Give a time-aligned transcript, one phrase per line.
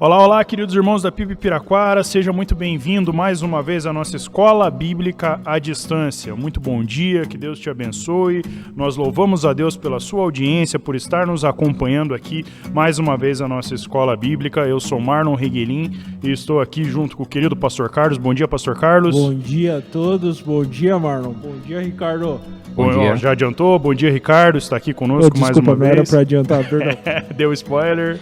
[0.00, 4.16] Olá, olá, queridos irmãos da PIB Piraquara, seja muito bem-vindo mais uma vez à nossa
[4.16, 6.34] Escola Bíblica à Distância.
[6.34, 8.42] Muito bom dia, que Deus te abençoe.
[8.74, 13.40] Nós louvamos a Deus pela sua audiência, por estar nos acompanhando aqui mais uma vez
[13.40, 14.62] a nossa Escola Bíblica.
[14.62, 15.92] Eu sou Marlon Reguelin
[16.24, 18.18] e estou aqui junto com o querido Pastor Carlos.
[18.18, 19.14] Bom dia, Pastor Carlos.
[19.14, 21.32] Bom dia a todos, bom dia, Marlon.
[21.32, 22.40] Bom dia, Ricardo.
[22.74, 23.16] Bom, Bom dia.
[23.16, 23.78] já adiantou?
[23.78, 24.58] Bom dia, Ricardo.
[24.58, 25.90] Está aqui conosco oh, mais uma vez.
[25.90, 26.96] Desculpa, era para adiantar, perdão.
[27.36, 28.18] Deu spoiler.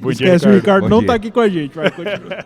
[0.00, 0.54] Bom Esquece, dia, Ricardo.
[0.54, 1.74] o Ricardo bom não está aqui com a gente.
[1.74, 2.44] Vai, continua.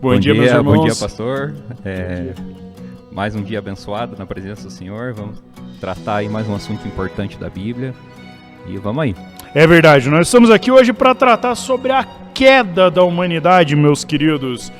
[0.00, 0.76] bom, bom, dia, meus irmãos.
[0.76, 1.54] Bom dia, pastor.
[1.84, 2.32] É,
[3.12, 5.12] mais um dia abençoado na presença do Senhor.
[5.12, 5.42] Vamos
[5.80, 7.94] tratar aí mais um assunto importante da Bíblia.
[8.68, 9.14] E vamos aí.
[9.54, 10.08] É verdade.
[10.08, 14.72] Nós estamos aqui hoje para tratar sobre a queda da humanidade, meus queridos.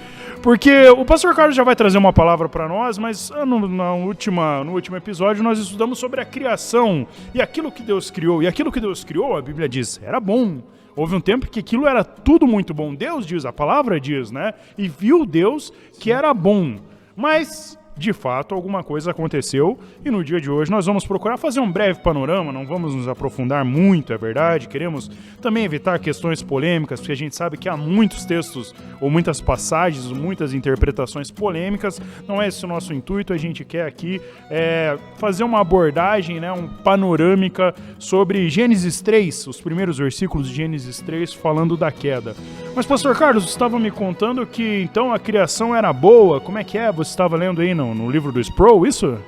[0.43, 3.95] Porque o pastor Carlos já vai trazer uma palavra para nós, mas ah, no, na
[3.95, 8.43] última, no último episódio nós estudamos sobre a criação e aquilo que Deus criou.
[8.43, 10.61] E aquilo que Deus criou, a Bíblia diz, era bom.
[10.97, 12.95] Houve um tempo que aquilo era tudo muito bom.
[12.95, 14.55] Deus diz, a palavra diz, né?
[14.79, 16.79] E viu Deus que era bom.
[17.15, 21.61] Mas de fato alguma coisa aconteceu e no dia de hoje nós vamos procurar fazer
[21.61, 27.01] um breve panorama, não vamos nos aprofundar muito, é verdade, queremos também evitar questões polêmicas,
[27.01, 32.41] porque a gente sabe que há muitos textos ou muitas passagens, muitas interpretações polêmicas, não
[32.41, 36.69] é esse o nosso intuito, a gente quer aqui é, fazer uma abordagem, né, um
[36.69, 42.35] panorâmica sobre Gênesis 3, os primeiros versículos de Gênesis 3 falando da queda.
[42.75, 46.77] Mas pastor Carlos, estava me contando que então a criação era boa, como é que
[46.77, 46.93] é?
[46.93, 47.86] Você estava lendo aí, não?
[47.87, 49.19] No, no livro do Sproul, isso?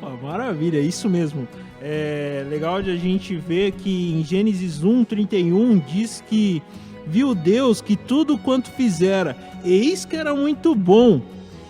[0.00, 1.48] Opa, maravilha, isso mesmo.
[1.80, 6.62] É legal de a gente ver que em Gênesis 1, 31 diz que
[7.06, 11.20] viu Deus que tudo quanto fizera, eis que era muito bom.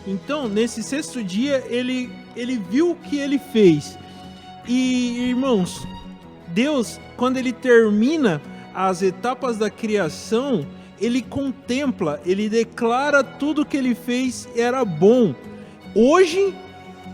[0.07, 3.99] Então, nesse sexto dia, ele, ele viu o que ele fez.
[4.69, 5.87] E, irmãos,
[6.49, 8.43] Deus, quando ele termina
[8.75, 10.67] as etapas da criação,
[11.01, 15.35] ele contempla, ele declara tudo que ele fez era bom.
[15.95, 16.55] Hoje,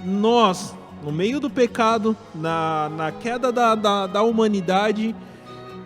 [0.04, 5.14] nós, no meio do pecado, na, na queda da, da, da humanidade,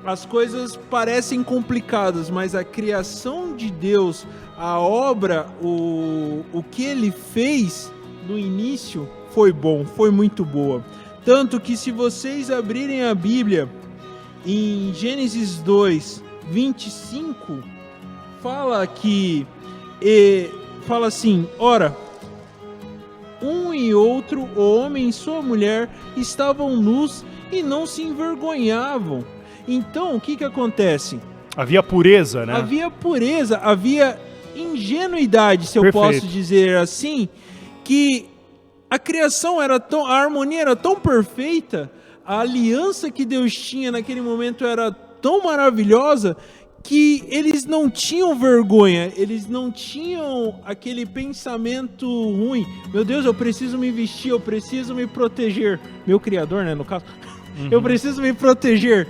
[0.04, 4.26] as coisas parecem complicadas, mas a criação de Deus,
[4.58, 7.91] a obra, o, o que ele fez
[8.28, 10.84] no início foi bom, foi muito boa.
[11.25, 13.69] Tanto que se vocês abrirem a Bíblia
[14.44, 17.62] em Gênesis 2, 25,
[18.42, 19.47] fala que
[20.00, 20.50] e,
[20.84, 21.97] fala assim: ora,
[23.42, 29.25] um e outro, o homem e sua mulher, estavam nus e não se envergonhavam.
[29.66, 31.20] Então, o que que acontece?
[31.56, 32.54] Havia pureza, né?
[32.54, 34.19] Havia pureza, havia
[34.56, 36.04] ingenuidade, se eu Perfeito.
[36.04, 37.28] posso dizer assim,
[37.84, 38.26] que
[38.91, 41.91] a criação era tão, a harmonia era tão perfeita,
[42.25, 46.36] a aliança que Deus tinha naquele momento era tão maravilhosa
[46.82, 52.66] que eles não tinham vergonha, eles não tinham aquele pensamento ruim.
[52.93, 55.78] Meu Deus, eu preciso me vestir, eu preciso me proteger.
[56.06, 57.04] Meu criador, né, no caso.
[57.53, 57.69] Uhum.
[57.70, 59.06] Eu preciso me proteger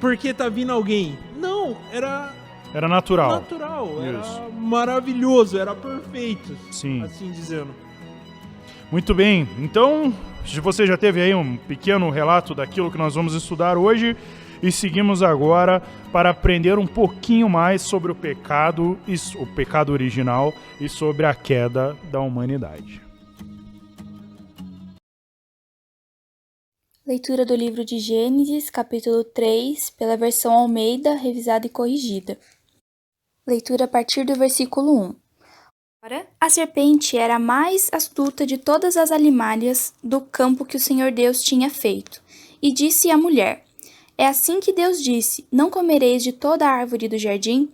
[0.00, 1.14] porque tá vindo alguém.
[1.38, 2.32] Não, era
[2.74, 3.30] era natural.
[3.30, 4.02] Natural, Isso.
[4.02, 6.56] era maravilhoso, era perfeito.
[6.70, 7.02] Sim.
[7.02, 7.68] Assim dizendo.
[8.90, 9.46] Muito bem.
[9.58, 10.12] Então,
[10.46, 14.16] se você já teve aí um pequeno relato daquilo que nós vamos estudar hoje,
[14.62, 18.98] e seguimos agora para aprender um pouquinho mais sobre o pecado,
[19.36, 23.02] o pecado original e sobre a queda da humanidade.
[27.04, 32.38] Leitura do livro de Gênesis, capítulo 3, pela versão Almeida, revisada e corrigida.
[33.44, 35.14] Leitura a partir do versículo 1.
[36.04, 40.80] Ora, a serpente era a mais astuta de todas as alimárias do campo que o
[40.80, 42.22] Senhor Deus tinha feito,
[42.62, 43.64] e disse à mulher:
[44.16, 47.68] é assim que Deus disse: Não comereis de toda a árvore do jardim?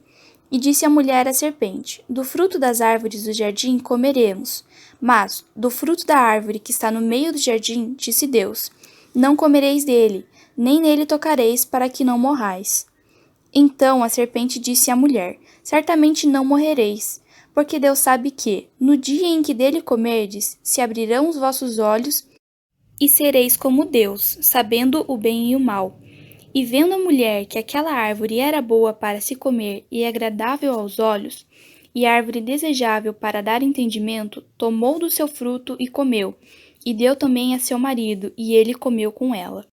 [0.51, 4.65] E disse a mulher à serpente: Do fruto das árvores do jardim comeremos.
[5.01, 8.71] Mas do fruto da árvore que está no meio do jardim, disse Deus:
[9.15, 10.27] Não comereis dele,
[10.57, 12.87] nem nele tocareis, para que não morrais.
[13.53, 17.21] Então a serpente disse à mulher: Certamente não morrereis,
[17.53, 22.27] porque Deus sabe que, no dia em que dele comerdes, se abrirão os vossos olhos
[23.01, 25.99] e sereis como Deus, sabendo o bem e o mal.
[26.59, 30.99] E vendo a mulher que aquela árvore era boa para se comer e agradável aos
[30.99, 31.47] olhos,
[31.95, 36.37] e árvore desejável para dar entendimento, tomou do seu fruto e comeu,
[36.85, 39.65] e deu também a seu marido, e ele comeu com ela.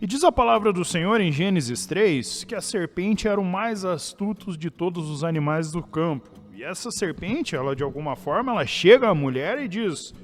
[0.00, 3.84] E diz a palavra do Senhor em Gênesis 3 que a serpente era o mais
[3.84, 6.30] astuto de todos os animais do campo.
[6.54, 10.14] E essa serpente, ela de alguma forma, ela chega à mulher e diz: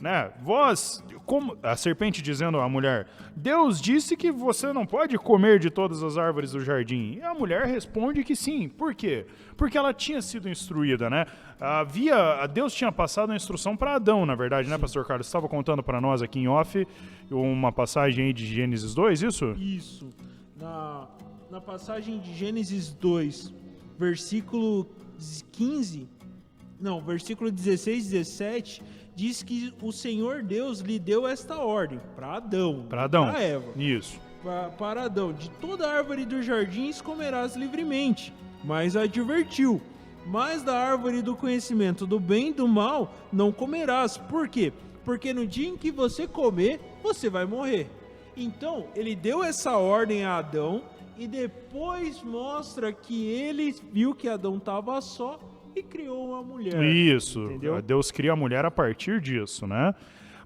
[0.00, 0.30] né?
[0.42, 5.70] Vós, como a serpente dizendo à mulher, Deus disse que você não pode comer de
[5.70, 7.14] todas as árvores do jardim.
[7.18, 8.68] E a mulher responde que sim.
[8.68, 9.26] Por quê?
[9.56, 11.26] Porque ela tinha sido instruída, né?
[11.58, 15.26] Havia, Deus tinha passado a instrução para Adão, na verdade, né, pastor Carlos?
[15.26, 16.86] Você estava contando para nós aqui em off
[17.30, 19.52] uma passagem aí de Gênesis 2, isso?
[19.58, 20.10] Isso.
[20.56, 21.08] Na,
[21.50, 23.52] na passagem de Gênesis 2,
[23.98, 24.86] versículo
[25.52, 26.06] 15,
[26.78, 28.82] não, versículo 16, 17,
[29.16, 32.84] diz que o Senhor Deus lhe deu esta ordem para Adão.
[32.86, 33.24] Para Adão.
[33.24, 33.72] Para Eva.
[33.74, 34.20] Isso.
[34.42, 38.32] Pra, para Adão: De toda árvore dos jardins comerás livremente.
[38.62, 39.80] Mas advertiu:
[40.26, 44.18] Mas da árvore do conhecimento do bem e do mal não comerás.
[44.18, 44.72] Por quê?
[45.04, 47.88] Porque no dia em que você comer, você vai morrer.
[48.36, 50.82] Então, ele deu essa ordem a Adão
[51.16, 55.40] e depois mostra que ele viu que Adão estava só
[55.76, 56.82] e criou uma mulher.
[56.82, 57.40] Isso.
[57.44, 57.80] Entendeu?
[57.82, 59.94] Deus cria a mulher a partir disso, né?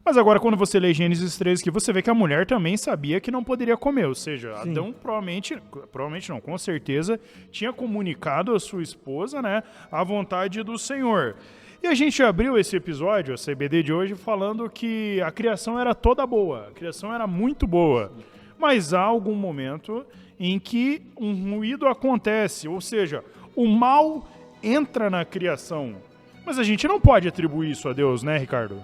[0.05, 3.21] Mas agora, quando você lê Gênesis 3, que você vê que a mulher também sabia
[3.21, 4.07] que não poderia comer.
[4.07, 4.71] Ou seja, Sim.
[4.71, 5.59] Adão provavelmente,
[5.93, 9.63] provavelmente não, com certeza, tinha comunicado à sua esposa, né,
[9.93, 11.37] a vontade do Senhor.
[11.83, 15.95] E a gente abriu esse episódio, a CBD de hoje, falando que a criação era
[15.95, 18.13] toda boa, a criação era muito boa.
[18.59, 20.05] Mas há algum momento
[20.39, 23.25] em que um ruído acontece, ou seja,
[23.55, 24.27] o mal
[24.63, 25.97] entra na criação.
[26.45, 28.81] Mas a gente não pode atribuir isso a Deus, né, Ricardo?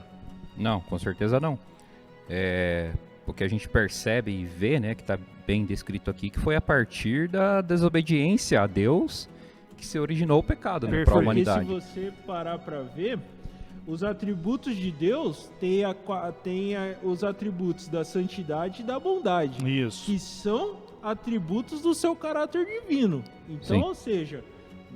[0.56, 1.58] Não, com certeza não.
[2.28, 2.92] É,
[3.26, 6.56] o que a gente percebe e vê, né, que está bem descrito aqui, que foi
[6.56, 9.28] a partir da desobediência a Deus
[9.76, 11.24] que se originou o pecado né, para a Perfeito.
[11.24, 11.86] Porque se humanidade.
[11.86, 13.18] você parar para ver,
[13.86, 18.98] os atributos de Deus têm, a qua- têm a- os atributos da santidade e da
[18.98, 20.06] bondade, Isso.
[20.06, 23.22] que são atributos do seu caráter divino.
[23.48, 23.82] Então, Sim.
[23.82, 24.42] ou seja,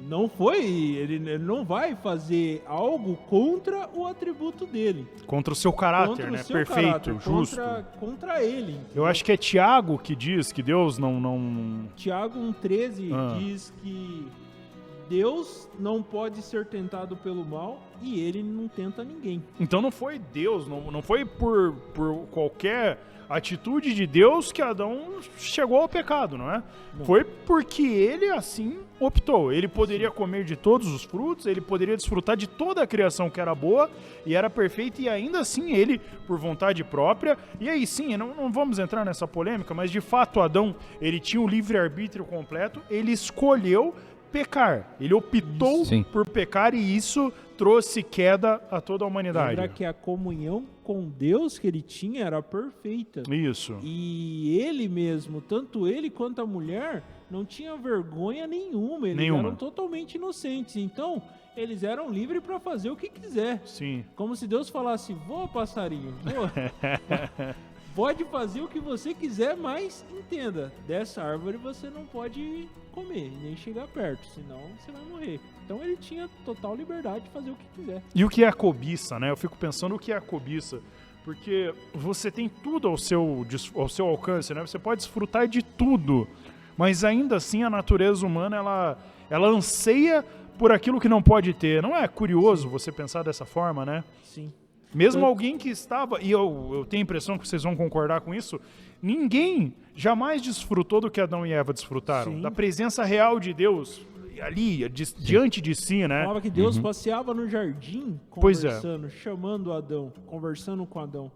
[0.02, 5.06] não foi, ele, ele não vai fazer algo contra o atributo dele.
[5.26, 6.38] Contra o seu caráter, contra né?
[6.38, 7.56] seu Perfeito, caráter, justo.
[7.56, 8.80] Contra, contra ele.
[8.94, 11.20] Eu acho que é Tiago que diz que Deus não.
[11.20, 11.88] não...
[11.96, 13.36] Tiago 1,13 Ah.
[13.38, 14.26] diz que
[15.08, 19.42] Deus não pode ser tentado pelo mal e ele não tenta ninguém.
[19.58, 22.98] Então não foi Deus, não, não foi por, por qualquer
[23.30, 26.60] atitude de Deus que Adão chegou ao pecado, não é?
[27.04, 29.52] Foi porque ele assim optou.
[29.52, 33.40] Ele poderia comer de todos os frutos, ele poderia desfrutar de toda a criação que
[33.40, 33.88] era boa
[34.26, 38.52] e era perfeita, e ainda assim ele, por vontade própria, e aí sim, não, não
[38.52, 43.94] vamos entrar nessa polêmica, mas de fato Adão, ele tinha o livre-arbítrio completo, ele escolheu
[44.30, 46.04] pecar, ele optou Sim.
[46.04, 49.50] por pecar e isso trouxe queda a toda a humanidade.
[49.50, 53.22] Lembra que a comunhão com Deus que ele tinha era perfeita.
[53.32, 53.78] Isso.
[53.80, 59.06] E ele mesmo, tanto ele quanto a mulher, não tinha vergonha nenhuma.
[59.06, 59.38] Eles Nenhuma.
[59.50, 60.74] eram totalmente inocentes.
[60.74, 61.22] Então,
[61.56, 63.62] eles eram livres para fazer o que quiser.
[63.64, 64.04] Sim.
[64.16, 66.50] Como se Deus falasse: voa, passarinho, voa.
[67.94, 73.56] pode fazer o que você quiser, mas entenda: dessa árvore você não pode comer, nem
[73.56, 75.40] chegar perto, senão você vai morrer.
[75.64, 78.02] Então ele tinha total liberdade de fazer o que quiser.
[78.14, 79.30] E o que é a cobiça, né?
[79.30, 80.80] Eu fico pensando o que é a cobiça.
[81.24, 84.60] Porque você tem tudo ao seu, ao seu alcance, né?
[84.62, 86.26] Você pode desfrutar de tudo.
[86.76, 88.98] Mas ainda assim a natureza humana, ela,
[89.28, 90.24] ela anseia
[90.58, 91.82] por aquilo que não pode ter.
[91.82, 94.02] Não é curioso você pensar dessa forma, né?
[94.94, 98.34] Mesmo alguém que estava, e eu, eu tenho a impressão que vocês vão concordar com
[98.34, 98.60] isso,
[99.00, 102.32] ninguém jamais desfrutou do que Adão e Eva desfrutaram.
[102.32, 102.40] Sim.
[102.40, 104.00] Da presença real de Deus
[104.42, 106.22] ali, di- diante de si, né?
[106.22, 108.68] Falava que Deus passeava no jardim Pois é.
[108.68, 111.30] conversando, chamando Adão, conversando com Adão.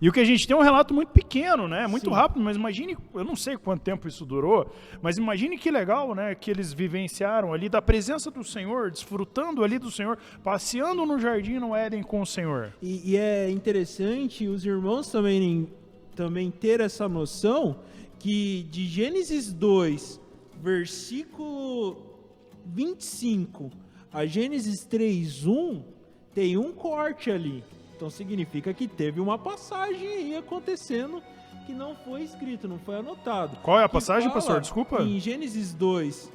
[0.00, 1.86] E o que a gente tem é um relato muito pequeno, né?
[1.86, 2.14] Muito Sim.
[2.14, 6.34] rápido, mas imagine, eu não sei quanto tempo isso durou, mas imagine que legal, né?
[6.34, 11.58] Que eles vivenciaram ali da presença do Senhor, desfrutando ali do Senhor, passeando no jardim
[11.58, 12.72] no Éden com o Senhor.
[12.82, 15.66] E, e é interessante os irmãos também,
[16.14, 17.80] também ter essa noção
[18.18, 20.20] que de Gênesis 2,
[20.62, 21.96] versículo
[22.66, 23.70] 25
[24.12, 25.82] a Gênesis 3, 1,
[26.32, 27.62] tem um corte ali.
[27.96, 31.22] Então significa que teve uma passagem aí acontecendo
[31.64, 33.56] que não foi escrito, não foi anotado.
[33.62, 34.60] Qual é a Que passagem, fala pastor?
[34.60, 35.02] Desculpa.
[35.02, 36.30] Em Gênesis 2,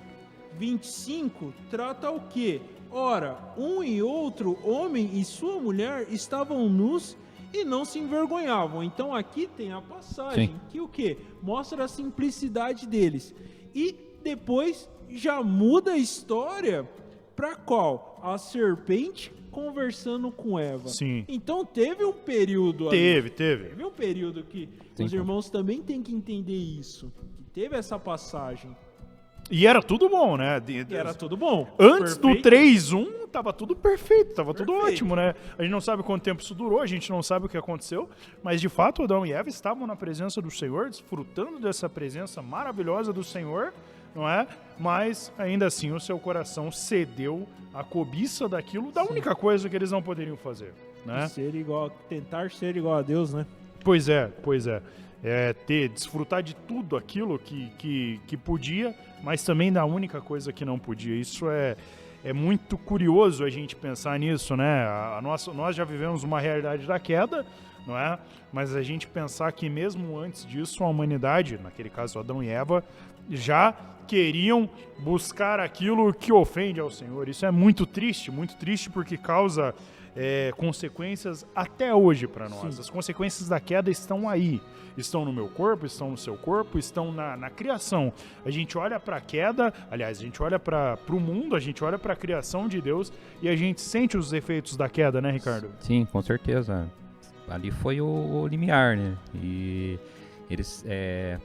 [0.57, 2.61] 25, trata o quê?
[2.89, 7.15] Ora, um e outro homem e sua mulher estavam nus
[7.53, 8.83] e não se envergonhavam.
[8.83, 10.59] Então aqui tem a passagem Sim.
[10.69, 11.17] que o quê?
[11.43, 13.35] Mostra a simplicidade deles.
[13.73, 16.89] E depois já muda a história
[17.35, 18.19] para qual?
[18.23, 20.89] A serpente conversando com Eva.
[20.89, 21.25] Sim.
[21.27, 22.97] Então teve um período ali.
[22.97, 23.63] Teve, teve.
[23.69, 27.11] Teve um período que Sim, os irmãos também têm que entender isso.
[27.37, 28.75] Que teve essa passagem.
[29.49, 30.59] E era tudo bom, né?
[30.61, 31.67] De- E era tudo bom.
[31.77, 32.49] Antes do Perfeito.
[32.49, 34.93] 3-1, tava tudo perfeito, tava tudo Perfeito.
[34.93, 35.35] ótimo, né?
[35.57, 38.09] A gente não sabe quanto tempo isso durou, a gente não sabe o que aconteceu,
[38.41, 43.11] mas de fato Adão e Eva estavam na presença do Senhor, desfrutando dessa presença maravilhosa
[43.11, 43.73] do Senhor,
[44.15, 44.47] não é?
[44.79, 49.91] Mas ainda assim o seu coração cedeu à cobiça daquilo, da única coisa que eles
[49.91, 50.73] não poderiam fazer,
[51.05, 51.27] né?
[51.27, 53.45] Ser igual, tentar ser igual a Deus, né?
[53.83, 54.81] Pois é, pois é.
[55.23, 60.51] É ter, desfrutar de tudo aquilo que, que, que podia, mas também da única coisa
[60.51, 61.15] que não podia.
[61.15, 61.77] Isso é,
[62.23, 64.83] é muito curioso a gente pensar nisso, né?
[64.83, 67.45] A, a nossa, nós já vivemos uma realidade da queda,
[67.85, 68.17] não é?
[68.51, 72.83] Mas a gente pensar que mesmo antes disso, a humanidade, naquele caso Adão e Eva,
[73.29, 73.75] já
[74.07, 77.29] queriam buscar aquilo que ofende ao Senhor.
[77.29, 79.73] Isso é muito triste, muito triste porque causa
[80.15, 82.75] é, consequências até hoje para nós.
[82.75, 82.81] Sim.
[82.81, 84.61] As consequências da queda estão aí.
[84.97, 88.11] Estão no meu corpo, estão no seu corpo, estão na, na criação.
[88.45, 91.81] A gente olha para a queda, aliás, a gente olha para o mundo, a gente
[91.81, 95.31] olha para a criação de Deus e a gente sente os efeitos da queda, né,
[95.31, 95.69] Ricardo?
[95.79, 96.91] Sim, com certeza.
[97.47, 99.17] Ali foi o, o limiar, né?
[99.35, 99.97] E
[100.49, 101.39] eles é,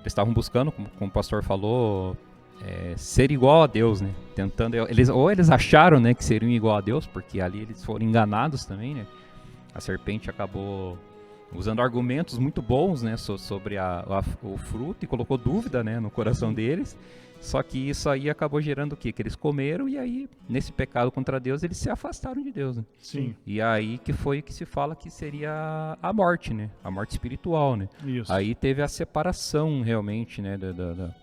[0.00, 2.16] eles estavam buscando, como, como o pastor falou,
[2.64, 4.10] é, ser igual a Deus, né?
[4.34, 8.04] Tentando, eles ou eles acharam, né, que seriam igual a Deus, porque ali eles foram
[8.04, 9.06] enganados também, né?
[9.74, 10.98] A serpente acabou
[11.54, 15.98] usando argumentos muito bons, né, so- sobre a- a- o fruto e colocou dúvida, né,
[16.00, 16.96] no coração deles.
[17.40, 19.12] Só que isso aí acabou gerando o quê?
[19.12, 22.84] Que eles comeram e aí, nesse pecado contra Deus, eles se afastaram de Deus, né?
[22.98, 26.68] Sim, E aí que foi que se fala que seria a morte, né?
[26.82, 27.88] A morte espiritual, né?
[28.04, 28.32] isso.
[28.32, 30.56] Aí teve a separação realmente, né?
[30.58, 31.14] da- da- da-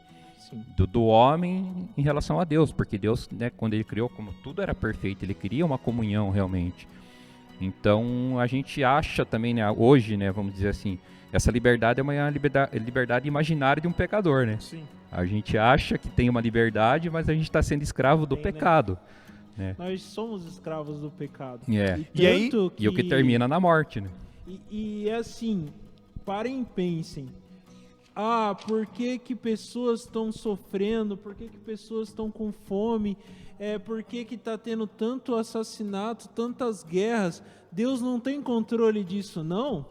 [0.77, 4.61] do, do homem em relação a Deus, porque Deus, né, quando ele criou, como tudo
[4.61, 6.87] era perfeito, ele queria uma comunhão realmente.
[7.59, 10.99] Então a gente acha também, né, hoje, né, vamos dizer assim,
[11.35, 14.57] essa liberdade é uma liberdade, liberdade imaginária de um pecador, né?
[14.59, 14.83] Sim.
[15.11, 18.45] A gente acha que tem uma liberdade, mas a gente está sendo escravo do Tem,
[18.45, 18.51] né?
[18.51, 18.97] pecado.
[19.77, 21.61] Nós somos escravos do pecado.
[21.69, 22.05] É.
[22.13, 24.09] E aí- tanto E o que termina na morte, né?
[24.47, 25.69] E, e assim,
[26.25, 27.27] parem e pensem.
[28.13, 31.15] Ah, por que, que pessoas estão sofrendo?
[31.17, 33.17] Por que, que pessoas estão com fome?
[33.57, 37.41] É, por que que está tendo tanto assassinato, tantas guerras?
[37.71, 39.85] Deus não tem controle disso, não?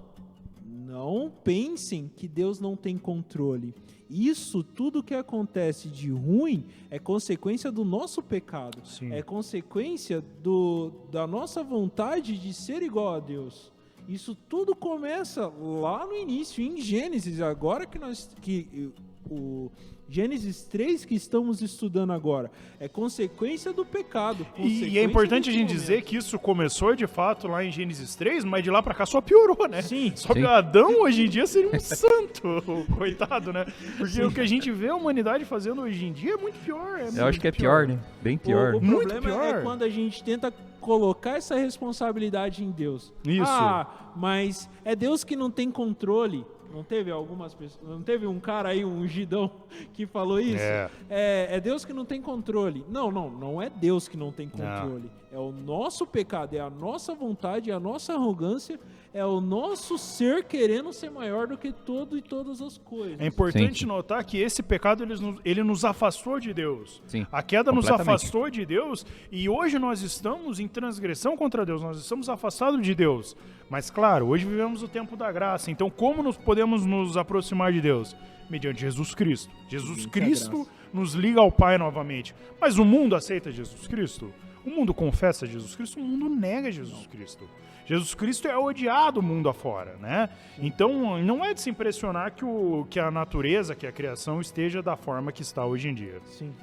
[0.95, 3.75] Não pensem que Deus não tem controle.
[4.09, 8.87] Isso, tudo que acontece de ruim, é consequência do nosso pecado.
[8.87, 9.11] Sim.
[9.11, 13.73] É consequência do, da nossa vontade de ser igual a Deus.
[14.09, 18.93] Isso tudo começa lá no início, em Gênesis, agora que nós que
[19.29, 19.73] o
[20.09, 24.47] Gênesis 3 que estamos estudando agora é consequência do pecado.
[24.57, 26.07] E, e consequência é importante a gente dizer momento.
[26.07, 29.21] que isso começou de fato lá em Gênesis 3, mas de lá pra cá só
[29.21, 29.83] piorou, né?
[29.83, 30.13] Sim.
[30.15, 30.47] Só que Sim.
[30.47, 32.63] Adão hoje em dia seria um santo,
[32.97, 33.65] coitado, né?
[33.97, 36.99] Porque o que a gente vê a humanidade fazendo hoje em dia é muito pior.
[36.99, 37.99] É Eu muito acho que é pior, né?
[38.23, 38.75] Bem pior.
[38.75, 39.59] O, o Muito problema pior.
[39.59, 43.11] é quando a gente tenta colocar essa responsabilidade em Deus.
[43.27, 43.43] Isso.
[43.51, 46.45] Ah, mas é Deus que não tem controle.
[46.75, 49.49] Não teve algumas pessoas, não teve um cara aí, um ungidão,
[49.95, 50.61] que falou isso?
[50.61, 50.91] É.
[51.09, 52.85] É, é Deus que não tem controle.
[52.89, 55.09] Não, não, não é Deus que não tem controle.
[55.35, 58.79] É o nosso pecado, é a nossa vontade, é a nossa arrogância,
[59.13, 63.21] é o nosso ser querendo ser maior do que todo e todas as coisas.
[63.21, 63.87] É importante Sim.
[63.87, 67.03] notar que esse pecado ele nos, ele nos afastou de Deus.
[67.09, 71.83] Sim, A queda nos afastou de Deus e hoje nós estamos em transgressão contra Deus,
[71.83, 73.37] nós estamos afastados de Deus.
[73.69, 75.69] Mas claro, hoje vivemos o tempo da graça.
[75.69, 78.15] Então, como nos podemos nos aproximar de Deus?
[78.49, 79.53] Mediante Jesus Cristo.
[79.69, 82.33] Jesus Cristo nos liga ao Pai novamente.
[82.61, 84.33] Mas o mundo aceita Jesus Cristo?
[84.65, 86.01] O mundo confessa Jesus Cristo?
[86.01, 87.49] O mundo nega Jesus Cristo.
[87.87, 90.31] Jesus Cristo é odiado mundo afora, né?
[90.59, 94.83] Então, não é de se impressionar que, o, que a natureza, que a criação esteja
[94.83, 96.19] da forma que está hoje em dia.
[96.25, 96.55] Sim.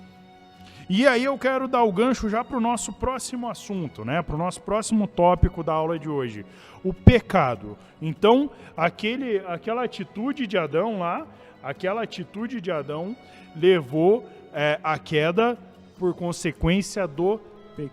[0.90, 4.22] E aí eu quero dar o gancho já para o nosso próximo assunto, né?
[4.24, 6.44] Para o nosso próximo tópico da aula de hoje,
[6.84, 7.78] o pecado.
[8.02, 11.28] Então, aquele, aquela atitude de Adão lá,
[11.62, 13.16] aquela atitude de Adão
[13.56, 15.58] levou é, à queda
[16.00, 17.40] por consequência do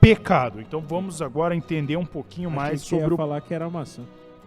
[0.01, 0.61] Pecado.
[0.61, 4.03] Então, vamos agora entender um pouquinho mais sobre o falar que era maçã.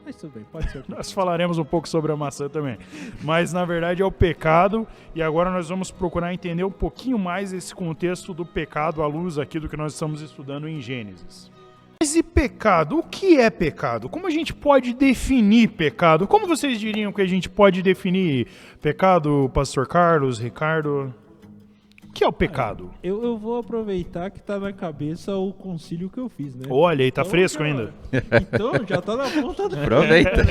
[0.05, 0.83] Mas tudo bem, pode ser.
[0.89, 2.77] nós falaremos um pouco sobre a maçã também.
[3.23, 7.53] Mas na verdade é o pecado, e agora nós vamos procurar entender um pouquinho mais
[7.53, 11.51] esse contexto do pecado à luz aqui do que nós estamos estudando em Gênesis.
[12.01, 12.97] Mas e pecado?
[12.97, 14.09] O que é pecado?
[14.09, 16.27] Como a gente pode definir pecado?
[16.27, 18.47] Como vocês diriam que a gente pode definir
[18.81, 21.13] pecado, Pastor Carlos, Ricardo?
[22.13, 22.91] Que é o pecado?
[23.01, 26.67] Eu, eu vou aproveitar que tá na cabeça o concílio que eu fiz, né?
[26.69, 27.93] Olha aí, tá Então, fresco já- ainda.
[28.13, 29.75] Então, já tá na ponta do...
[29.79, 30.41] Aproveita.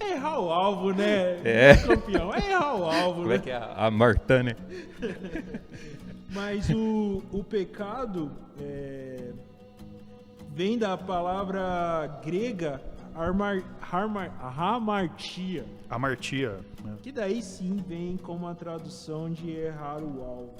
[0.00, 1.38] É errar o alvo, né?
[1.44, 1.76] É.
[1.76, 3.34] Campeão, é errar o alvo, Como né?
[3.36, 4.56] é que é a, a Martã, né?
[6.30, 8.30] Mas o, o pecado
[8.60, 9.30] é,
[10.54, 12.80] vem da palavra grega
[13.16, 16.58] armar, harmar, hamartia, Amartia.
[16.84, 16.94] né?
[17.02, 20.54] que daí sim vem como a tradução de errar o alvo.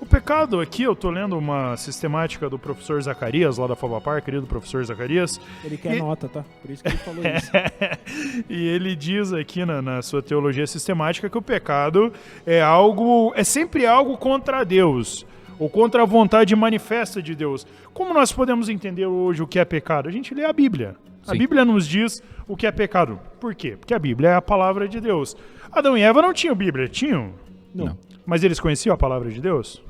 [0.00, 4.46] O pecado aqui, eu tô lendo uma sistemática do professor Zacarias, lá da Fabapar, querido
[4.46, 6.44] professor Zacarias, Ele quer E- nota, tá?
[6.60, 7.50] Por isso que ele falou isso.
[8.50, 12.12] e ele diz aqui na, na sua teologia sistemática que o pecado
[12.44, 15.24] é algo, é sempre algo contra Deus,
[15.58, 17.64] ou contra a vontade manifesta de Deus.
[17.94, 20.08] Como nós podemos entender hoje o que é pecado?
[20.08, 20.96] A gente lê a Bíblia.
[21.26, 21.38] A Sim.
[21.38, 23.18] Bíblia nos diz o que é pecado.
[23.40, 23.76] Por quê?
[23.78, 25.36] Porque a Bíblia é a palavra de Deus.
[25.72, 27.32] Adão e Eva não tinham Bíblia, tinham?
[27.74, 27.86] Não.
[27.86, 27.98] Não.
[28.26, 29.82] Mas eles conheciam a palavra de Deus?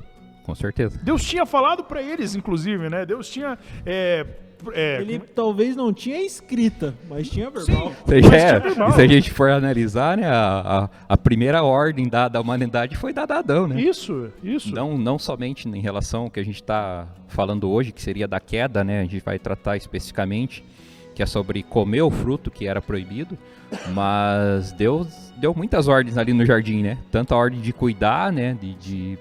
[0.45, 0.99] Com certeza.
[1.01, 3.05] Deus tinha falado para eles, inclusive, né?
[3.05, 3.57] Deus tinha.
[3.85, 4.25] é,
[4.73, 7.93] é, Ele talvez não tinha escrita, mas tinha verbal.
[8.07, 8.91] Aí Mas tinha verbal.
[8.91, 13.11] Se a gente for analisar, né, a, a, a primeira ordem da, da humanidade foi
[13.11, 13.81] dada a Adão, né?
[13.81, 14.73] Isso, isso.
[14.73, 18.39] Não, não somente em relação ao que a gente está falando hoje, que seria da
[18.39, 19.01] queda, né?
[19.01, 20.63] A gente vai tratar especificamente,
[21.15, 23.37] que é sobre comer o fruto que era proibido,
[23.93, 26.97] mas Deus deu muitas ordens ali no jardim, né?
[27.09, 28.55] Tanto a ordem de cuidar, né?
[28.59, 29.19] De, de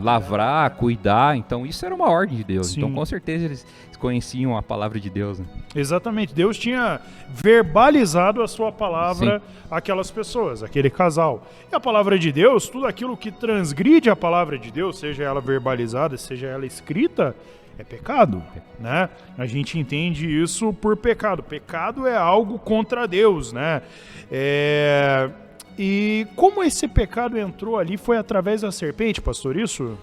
[0.00, 1.36] lavrar, cuidar.
[1.36, 2.68] Então isso era uma ordem de Deus.
[2.68, 2.80] Sim.
[2.80, 3.64] Então com certeza eles
[4.02, 5.38] conheciam a palavra de Deus.
[5.38, 5.46] Né?
[5.76, 6.34] Exatamente.
[6.34, 11.46] Deus tinha verbalizado a sua palavra àquelas pessoas, aquele casal.
[11.70, 15.40] E a palavra de Deus, tudo aquilo que transgride a palavra de Deus, seja ela
[15.40, 17.36] verbalizada, seja ela escrita,
[17.78, 18.42] é pecado,
[18.78, 19.08] né?
[19.36, 21.42] A gente entende isso por pecado.
[21.42, 23.82] Pecado é algo contra Deus, né?
[24.30, 25.30] É,
[25.78, 29.98] E como esse pecado entrou ali foi através da serpente, pastor, isso?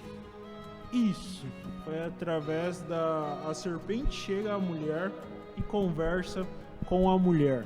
[0.92, 1.46] Isso.
[1.86, 3.38] Foi através da.
[3.48, 5.12] A serpente chega à mulher
[5.58, 6.46] e conversa
[6.86, 7.66] com a mulher.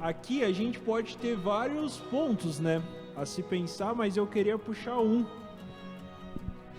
[0.00, 2.82] Aqui a gente pode ter vários pontos, né?
[3.16, 5.24] A se pensar, mas eu queria puxar um.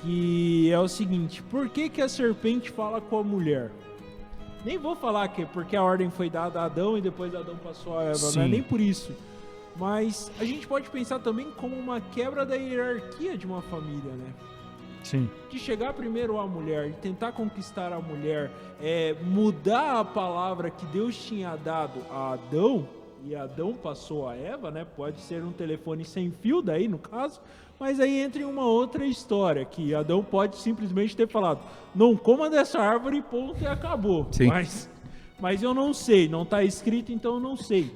[0.06, 3.72] Que é o seguinte: por que, que a serpente fala com a mulher?
[4.64, 7.56] Nem vou falar que é porque a ordem foi dada a Adão e depois Adão
[7.58, 8.48] passou a Eva, não é Sim.
[8.48, 9.12] nem por isso.
[9.76, 14.32] Mas a gente pode pensar também como uma quebra da hierarquia de uma família, né?
[15.04, 15.30] Sim.
[15.52, 18.50] de chegar primeiro à mulher e tentar conquistar a mulher,
[18.82, 22.88] é, mudar a palavra que Deus tinha dado a Adão,
[23.24, 24.86] e Adão passou a Eva, né?
[24.96, 27.42] Pode ser um telefone sem fio daí, no caso,
[27.80, 31.60] mas aí entra em uma outra história, que Adão pode simplesmente ter falado,
[31.94, 34.28] não coma dessa árvore, ponto, e acabou.
[34.32, 34.48] Sim.
[34.48, 34.90] Mas,
[35.40, 37.92] mas eu não sei, não está escrito, então eu não sei.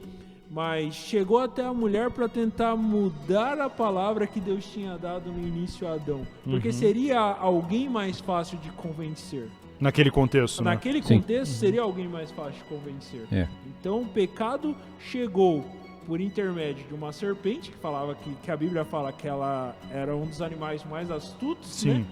[0.52, 5.48] Mas chegou até a mulher para tentar mudar a palavra que Deus tinha dado no
[5.48, 6.26] início a Adão.
[6.44, 9.48] Porque seria alguém mais fácil de convencer.
[9.80, 10.72] Naquele contexto, né?
[10.72, 11.20] Naquele Sim.
[11.20, 13.28] contexto, seria alguém mais fácil de convencer.
[13.32, 13.48] É.
[13.68, 15.64] Então o pecado chegou
[16.06, 20.16] por intermédio de uma serpente, que falava que, que a Bíblia fala que ela era
[20.16, 21.90] um dos animais mais astutos, Sim.
[22.00, 22.06] né?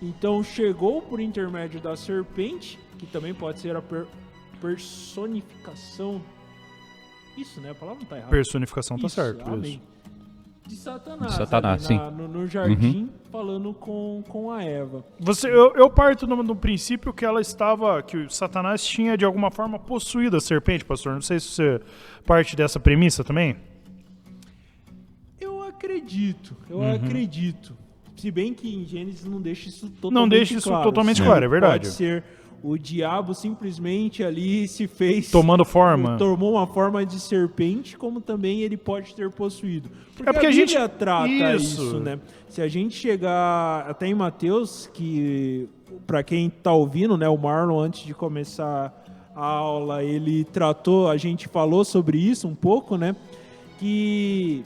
[0.00, 4.06] Então chegou por intermédio da serpente, que também pode ser a per-
[4.60, 6.22] personificação.
[7.36, 7.70] Isso, né?
[7.70, 8.30] A palavra não tá errada.
[8.30, 9.42] Personificação tá Isso, certo.
[9.48, 9.72] amém.
[9.74, 9.87] Isso.
[10.68, 11.30] De Satanás.
[11.32, 11.98] De Satanás, ali.
[11.98, 12.04] Uhum.
[12.04, 15.02] na- no, no jardim, falando com, com a Eva.
[15.18, 19.24] Você, eu, eu parto do, do princípio que ela estava, que o Satanás tinha de
[19.24, 21.14] alguma forma possuído a serpente, pastor.
[21.14, 21.80] Não sei se você
[22.26, 23.56] parte dessa premissa também.
[25.40, 26.94] Eu acredito, eu Uhum.
[26.94, 27.74] acredito.
[28.16, 30.82] Se bem que em Gênesis não deixa isso totalmente Não deixa isso claro.
[30.84, 31.84] totalmente Sim, claro, é verdade.
[31.86, 32.24] Pode ser
[32.62, 35.30] o diabo simplesmente ali se fez...
[35.30, 36.16] Tomando forma.
[36.16, 39.88] Tomou uma forma de serpente, como também ele pode ter possuído.
[40.16, 41.82] Porque, É porque a a gente- Bíblia trata Isso.
[41.82, 42.00] isso.
[42.00, 42.18] né?
[42.48, 45.68] Se a gente chegar até em Mateus, que
[46.06, 48.92] para quem tá ouvindo, né, o Marlon antes de começar
[49.36, 53.14] a aula, ele tratou, a gente falou sobre isso um pouco, né?
[53.78, 54.64] Que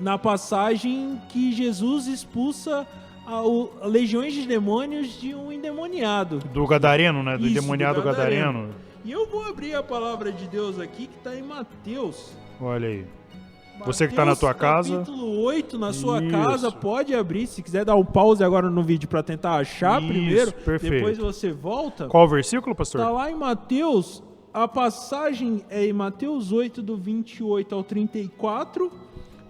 [0.00, 2.86] na passagem que Jesus expulsa
[3.26, 6.38] a, o- legiões de demônios de um endemoniado.
[6.52, 7.32] Do Gadareno, né?
[7.36, 8.52] Do Isso, do endemoniado Gadareno.
[8.52, 8.74] Gadareno.
[9.04, 12.32] E eu vou abrir a palavra de Deus aqui que está em Mateus.
[12.60, 13.06] Olha aí.
[13.84, 14.98] Você que tá na Mateus, tua casa.
[14.98, 16.30] Capítulo 8, na sua Isso.
[16.30, 17.46] casa, pode abrir.
[17.48, 20.94] Se quiser dar um pause agora no vídeo para tentar achar Isso, primeiro, perfeito.
[20.94, 22.06] depois você volta.
[22.06, 23.00] Qual o versículo, pastor?
[23.00, 24.22] Está lá em Mateus,
[24.54, 28.92] a passagem é em Mateus 8, do 28 ao 34,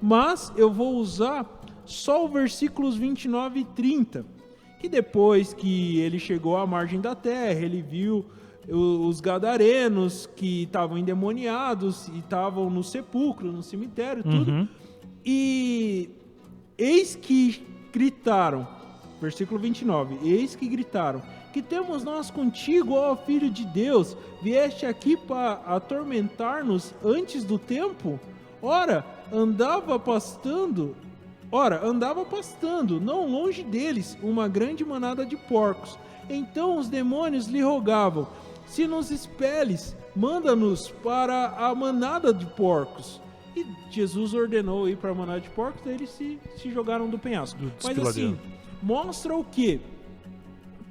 [0.01, 1.45] mas eu vou usar
[1.85, 4.25] só os versículos 29 e 30.
[4.79, 8.25] Que depois que ele chegou à margem da terra, ele viu
[8.69, 14.51] os gadarenos que estavam endemoniados e estavam no sepulcro, no cemitério, tudo.
[14.51, 14.69] Uhum.
[15.25, 16.11] E
[16.77, 18.67] Eis que gritaram,
[19.21, 25.17] versículo 29, eis que gritaram, que temos nós contigo, ó Filho de Deus, vieste aqui
[25.17, 28.19] para atormentar-nos antes do tempo?
[28.61, 30.97] Ora, andava pastando,
[31.55, 35.97] ora, andava pastando, não longe deles, uma grande manada de porcos.
[36.29, 38.27] Então os demônios lhe rogavam,
[38.67, 43.21] se nos expeles, manda-nos para a manada de porcos.
[43.57, 47.19] E Jesus ordenou ir para a manada de porcos, daí eles se, se jogaram do
[47.19, 47.59] penhasco.
[47.59, 48.31] Do Mas desfiladeiro.
[48.31, 48.39] assim,
[48.83, 49.79] mostra o quê?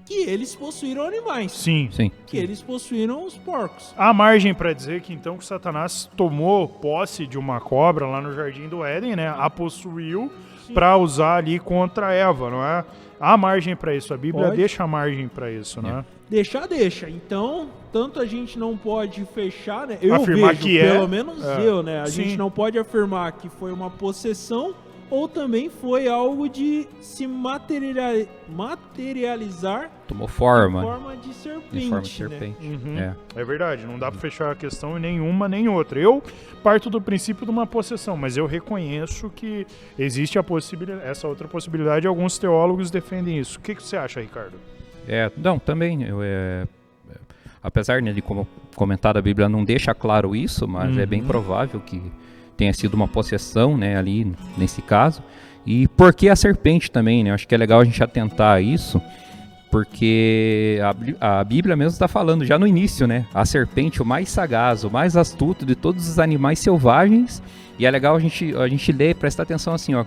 [0.05, 1.51] Que eles possuíram animais.
[1.51, 1.89] Sim.
[1.91, 2.11] Sim.
[2.25, 3.93] Que eles possuíram os porcos.
[3.97, 8.33] Há margem para dizer que então que Satanás tomou posse de uma cobra lá no
[8.33, 9.27] jardim do Éden, né?
[9.27, 10.31] A possuiu
[10.73, 12.83] para usar ali contra Eva, não é?
[13.19, 14.13] Há margem para isso.
[14.13, 14.57] A Bíblia Pode.
[14.57, 16.03] deixa margem para isso, né?
[16.29, 17.09] Deixar, deixa.
[17.09, 19.97] Então, tanto a gente não pode fechar, né?
[20.01, 20.91] Eu Afirmar vejo, que é.
[20.91, 21.61] pelo menos É.
[21.61, 22.01] eu, né?
[22.01, 22.23] A Sim.
[22.23, 24.73] gente não pode afirmar que foi uma possessão
[25.15, 30.81] ou também foi algo de se materiali- materializar Tomou em forma.
[30.81, 32.29] forma de serpente, Em forma de né?
[32.29, 32.67] serpente.
[32.67, 32.97] Uhum.
[32.97, 33.15] É.
[33.35, 35.99] É verdade, não dá pra fechar a questão em nenhuma nem outra.
[35.99, 36.21] Eu
[36.63, 39.67] parto do princípio de uma possessão, mas eu reconheço que
[39.99, 43.59] existe a possibilidade, essa outra possibilidade e alguns teólogos defendem isso.
[43.59, 44.57] O que, que você acha, Ricardo?
[45.07, 46.01] É, não, também.
[46.03, 46.65] Eu, é,
[47.11, 47.15] é,
[47.61, 51.27] apesar né, de como comentar a Bíblia não deixa claro isso, mas é bem Uhum.
[51.27, 52.01] provável que
[52.57, 55.21] tenha sido uma possessão, né, ali nesse caso.
[55.65, 57.29] E por que a serpente também, né?
[57.29, 59.01] Eu acho que é legal a gente atentar a isso,
[59.71, 60.79] porque
[61.19, 63.25] a, a Bíblia mesmo está falando já no início, né?
[63.33, 67.41] A serpente, o mais sagaz, o mais astuto de todos os animais selvagens.
[67.79, 70.05] E é legal a gente, a gente ler prestar atenção assim, ó.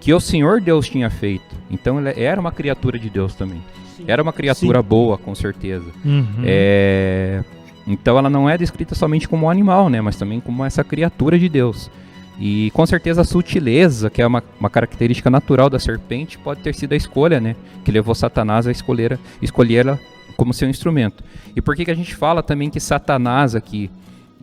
[0.00, 1.54] Que o Senhor Deus tinha feito.
[1.70, 3.62] Então ele era uma criatura de Deus também.
[3.96, 4.04] Sim.
[4.06, 5.86] Era uma criatura boa, com certeza.
[6.04, 6.42] Uhum.
[6.44, 7.42] É,
[7.86, 10.00] Então ela não é descrita somente como um animal, né?
[10.00, 11.90] Mas também como essa criatura de Deus.
[12.38, 16.74] E com certeza a sutileza, que é uma, uma característica natural da serpente, pode ter
[16.74, 17.56] sido a escolha, né?
[17.84, 19.98] Que levou Satanás a escolher, escolhê-la
[20.36, 21.24] como seu instrumento.
[21.54, 23.90] E por que, que a gente fala também que Satanás aqui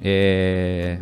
[0.01, 0.97] é,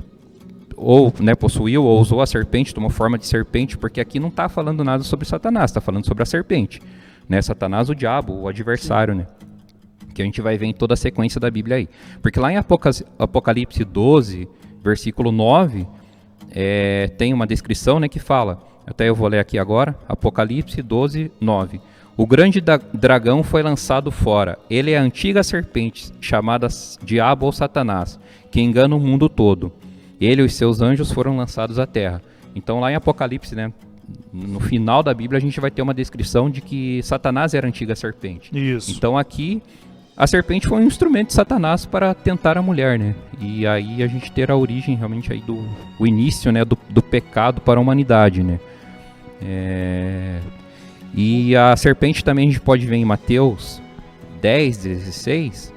[0.76, 4.50] ou né, possuiu ou usou a serpente, tomou forma de serpente, porque aqui não está
[4.50, 6.82] falando nada sobre Satanás, está falando sobre a serpente.
[7.30, 7.42] Né?
[7.42, 9.28] Satanás, o diabo, o adversário, né?
[10.14, 11.90] Que a gente vai ver em toda a sequência da Bíblia aí.
[12.22, 14.48] Porque lá em Apoca- Apocalipse 12,
[14.84, 15.88] versículo 9,
[16.52, 21.32] é, tem uma descrição né, que fala, até eu vou ler aqui agora, Apocalipse 12,
[21.40, 21.80] 9.
[22.18, 22.62] O grande
[22.94, 24.60] dragão foi lançado fora.
[24.70, 26.68] Ele é a antiga serpente, chamada
[27.04, 28.20] Diabo ou Satanás,
[28.52, 29.72] que engana o mundo todo.
[30.20, 32.22] Ele e os seus anjos foram lançados à terra.
[32.54, 33.72] Então lá em Apocalipse, né,
[34.32, 37.70] no final da Bíblia, a gente vai ter uma descrição de que Satanás era a
[37.70, 38.52] antiga serpente.
[38.56, 38.92] Isso.
[38.92, 39.64] Então aqui
[40.22, 43.16] a serpente foi um instrumento de Satanás para tentar a mulher, né?
[43.40, 47.02] E aí a gente ter a origem realmente aí do o início, né, do, do
[47.02, 48.60] pecado para a humanidade, né?
[49.42, 50.38] É,
[51.12, 53.82] E a serpente também a gente pode ver em Mateus
[54.40, 55.74] 10, 16,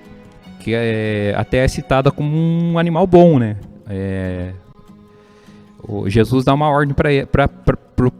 [0.60, 3.56] que é até é citada como um animal bom, né?
[3.88, 4.52] É,
[6.06, 7.48] Jesus dá uma ordem para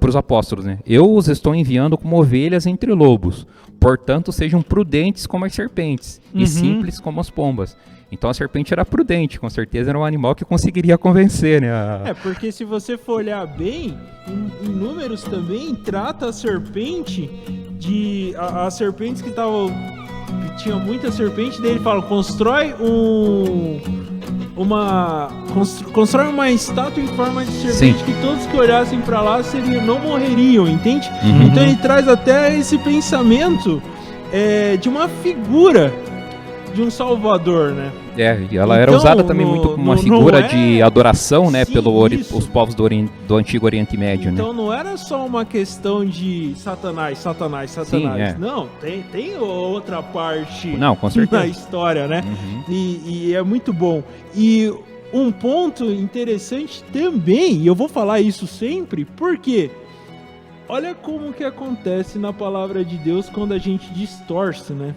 [0.09, 0.79] os apóstolos, né?
[0.87, 3.47] Eu os estou enviando como ovelhas entre lobos.
[3.85, 6.41] Portanto, sejam prudentes como as serpentes Uhum.
[6.41, 7.77] e simples como as pombas.
[8.11, 11.71] Então a serpente era prudente, com certeza era um animal que conseguiria convencer, né?
[11.71, 13.95] a- É, porque se você for olhar bem,
[14.27, 17.29] em, em números também trata a serpente
[17.79, 18.33] de.
[18.37, 19.71] a- As serpentes que estavam.
[20.57, 23.81] Tinha muita serpente, daí ele fala: constrói um.
[24.57, 25.29] Uma.
[25.53, 28.05] constr- Constrói uma estátua em forma de serpente Sim.
[28.05, 31.11] que todos que olhassem pra lá seriam, não morreriam, entende?
[31.23, 31.43] Uhum.
[31.45, 33.83] Então ele traz até esse pensamento
[34.33, 35.93] é, de uma figura
[36.75, 37.91] de um salvador, né?
[38.17, 41.51] É, ela era Então, usada também no- muito como uma no- figura é- de adoração,
[41.51, 42.37] né, Sim, pelo ori- isso.
[42.37, 44.41] os povos do, Orien- do antigo Oriente Médio, né?
[44.41, 48.35] Então não era só uma questão de Satanás, Satanás, Satanás.
[48.35, 48.39] é.
[48.39, 51.47] Não, tem, tem outra parte Não, com certeza.
[51.47, 52.23] história, né?
[52.25, 52.63] Uhum.
[52.69, 54.03] E, e é muito bom.
[54.35, 54.73] E
[55.13, 59.71] um ponto interessante também, e eu vou falar isso sempre, porque
[60.69, 64.95] olha como que acontece na palavra de Deus quando a gente distorce, né?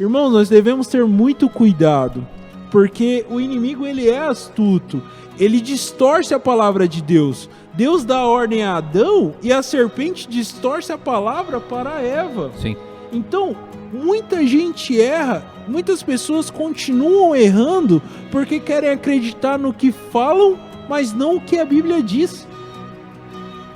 [0.00, 2.26] Irmãos, nós devemos ter muito cuidado,
[2.70, 5.02] porque o inimigo ele é astuto.
[5.38, 7.50] Ele distorce a palavra de Deus.
[7.74, 12.50] Deus dá ordem a Adão e a serpente distorce a palavra para Eva.
[12.56, 12.76] Sim.
[13.12, 13.54] Então,
[13.92, 20.58] muita gente erra, muitas pessoas continuam errando porque querem acreditar no que falam,
[20.88, 22.48] mas não o que a Bíblia diz.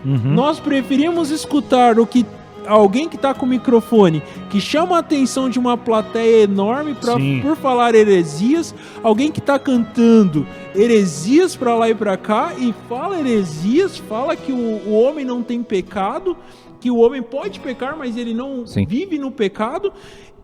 [0.02, 0.32] Uhum.
[0.32, 2.24] Nós preferimos escutar o que
[2.66, 7.14] alguém que tá com o microfone, que chama a atenção de uma plateia enorme pra,
[7.16, 7.40] Sim.
[7.42, 13.18] por falar heresias, alguém que tá cantando heresias pra lá e pra cá e fala
[13.18, 16.36] heresias, fala que o, o homem não tem pecado,
[16.80, 18.84] que o homem pode pecar, mas ele não Sim.
[18.86, 19.92] vive no pecado.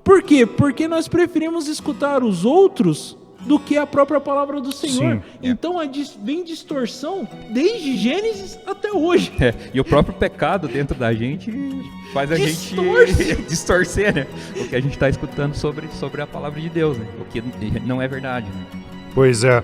[0.02, 0.46] Por quê?
[0.46, 5.16] Porque nós preferimos escutar os outros do que a própria palavra do Senhor.
[5.16, 5.22] Sim.
[5.42, 9.32] Então a dis- vem distorção desde Gênesis até hoje.
[9.40, 11.50] É, e o próprio pecado dentro da gente
[12.12, 13.24] faz a Distorce.
[13.24, 14.26] gente distorcer, né?
[14.56, 17.06] O que a gente está escutando sobre, sobre a palavra de Deus, né?
[17.20, 17.42] O que
[17.86, 18.66] não é verdade, né?
[19.14, 19.62] Pois é.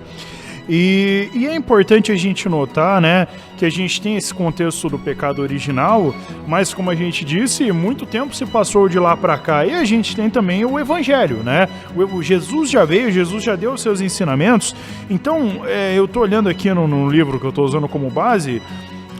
[0.69, 3.27] E, e é importante a gente notar, né,
[3.57, 6.13] que a gente tem esse contexto do pecado original,
[6.47, 9.65] mas como a gente disse, muito tempo se passou de lá para cá.
[9.65, 11.67] E a gente tem também o evangelho, né?
[11.95, 14.75] O, Jesus já veio, Jesus já deu os seus ensinamentos.
[15.09, 18.61] Então, é, eu tô olhando aqui no, no livro que eu tô usando como base,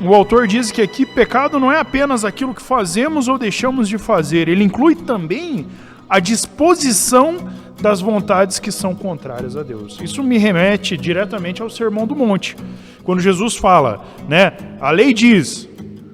[0.02, 3.98] o autor diz que aqui pecado não é apenas aquilo que fazemos ou deixamos de
[3.98, 5.66] fazer, ele inclui também
[6.10, 7.38] a disposição
[7.82, 10.00] das vontades que são contrárias a Deus.
[10.02, 12.56] Isso me remete diretamente ao Sermão do Monte.
[13.04, 15.70] Quando Jesus fala, né, a lei diz: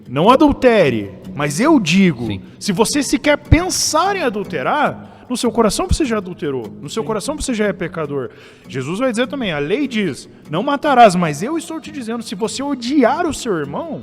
[0.08, 2.42] "Não adultere", mas eu digo, Sim.
[2.60, 7.36] se você sequer pensar em adulterar, no seu coração você já adulterou, no seu coração
[7.36, 8.30] você já é pecador.
[8.68, 12.36] Jesus vai dizer também: a lei diz: não matarás, mas eu estou te dizendo, se
[12.36, 14.02] você odiar o seu irmão,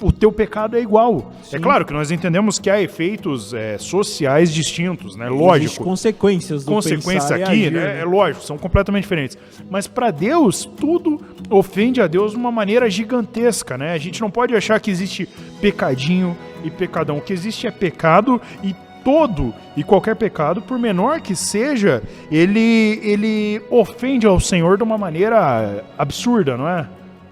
[0.00, 1.32] o teu pecado é igual.
[1.52, 5.28] É claro que nós entendemos que há efeitos é, sociais distintos, né?
[5.28, 5.84] Lógico.
[5.84, 8.00] consequências do Consequência aqui, agir, né?
[8.00, 9.38] É lógico, são completamente diferentes.
[9.70, 13.92] Mas para Deus, tudo ofende a Deus de uma maneira gigantesca, né?
[13.92, 15.28] A gente não pode achar que existe
[15.60, 17.18] pecadinho e pecadão.
[17.18, 23.00] O que existe é pecado e todo e qualquer pecado, por menor que seja, ele
[23.04, 26.88] ele ofende ao Senhor de uma maneira absurda, não é?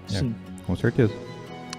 [0.07, 0.33] Sim.
[0.65, 1.24] Com certeza.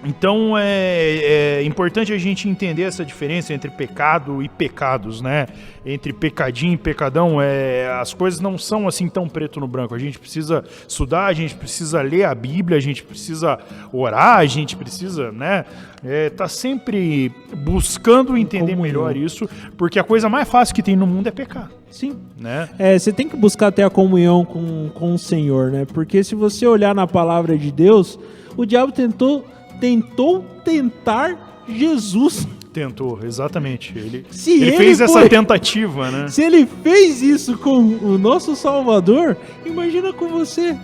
[0.03, 5.47] Então é, é importante a gente entender essa diferença entre pecado e pecados, né?
[5.85, 9.95] Entre pecadinho e pecadão, é, as coisas não são assim tão preto no branco.
[9.95, 13.57] A gente precisa estudar, a gente precisa ler a Bíblia, a gente precisa
[13.91, 15.65] orar, a gente precisa, né?
[16.03, 18.81] É, tá sempre buscando entender comunhão.
[18.81, 22.17] melhor isso, porque a coisa mais fácil que tem no mundo é pecar, Sim.
[22.39, 22.69] né?
[22.77, 25.85] É, você tem que buscar ter a comunhão com, com o Senhor, né?
[25.85, 28.19] Porque se você olhar na palavra de Deus,
[28.55, 29.45] o diabo tentou,
[29.79, 32.47] tentou tentar Jesus.
[32.73, 33.91] Tentou, exatamente.
[33.97, 36.27] Ele, Se ele ele fez essa foi- tentativa, né?
[36.29, 39.35] Se ele fez isso com o nosso Salvador,
[39.65, 40.77] imagina com você.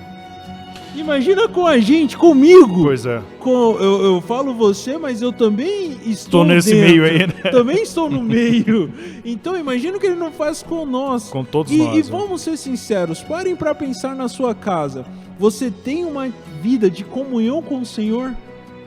[0.96, 2.84] Imagina com a gente, comigo.
[2.84, 3.20] Pois é.
[3.40, 6.88] Com, eu, eu falo você, mas eu também estou Estou nesse dentro.
[6.88, 7.34] meio aí, né?
[7.52, 8.92] Também estou no meio.
[9.26, 11.30] Então imagina o que ele não faz com nós.
[11.30, 11.94] Com todos E, nós.
[12.08, 12.18] e né?
[12.20, 15.04] vamos ser sinceros, parem para pensar na sua casa.
[15.40, 16.30] Você tem uma
[16.62, 18.36] vida de comunhão com o Senhor,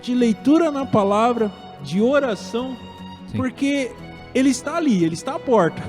[0.06, 1.50] de leitura na palavra,
[1.82, 2.76] de oração,
[3.30, 3.36] Sim.
[3.36, 3.90] porque
[4.34, 5.82] ele está ali, ele está à porta.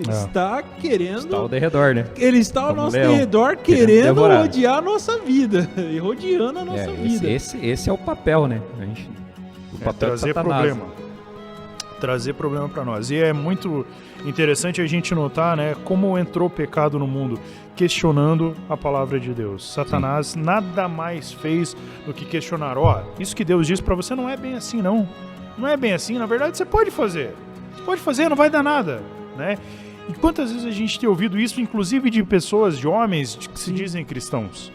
[0.00, 0.14] Ele É.
[0.24, 2.04] está querendo, Está ao derredor, né?
[2.16, 4.42] ele está ao Como nosso leão, redor querendo querendo devorar.
[4.42, 7.30] rodear a nossa vida e rodeando a nossa É, esse, vida.
[7.30, 8.60] esse, esse é o papel, né?
[8.80, 9.08] A gente,
[9.72, 10.66] o É, papel trazer Satanás.
[10.72, 10.92] problema.
[12.00, 13.10] Trazer problema para nós.
[13.10, 13.86] E é muito
[14.24, 17.38] interessante a gente notar, né, como entrou o pecado no mundo,
[17.76, 19.72] questionando a palavra de Deus.
[19.72, 21.76] Satanás nada mais fez
[22.06, 25.08] do que questionar, ó, isso que Deus diz para você não é bem assim não.
[25.56, 27.34] Não é bem assim, na verdade você pode fazer.
[27.74, 29.02] Você pode fazer, não vai dar nada,
[29.36, 29.56] né?
[30.08, 33.72] E quantas vezes a gente tem ouvido isso, inclusive de pessoas, de homens que se
[33.72, 34.70] dizem cristãos?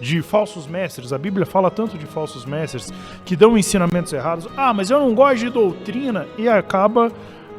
[0.00, 1.12] De falsos mestres.
[1.12, 2.92] A Bíblia fala tanto de falsos mestres
[3.24, 4.48] que dão ensinamentos errados.
[4.56, 7.10] Ah, mas eu não gosto de doutrina e acaba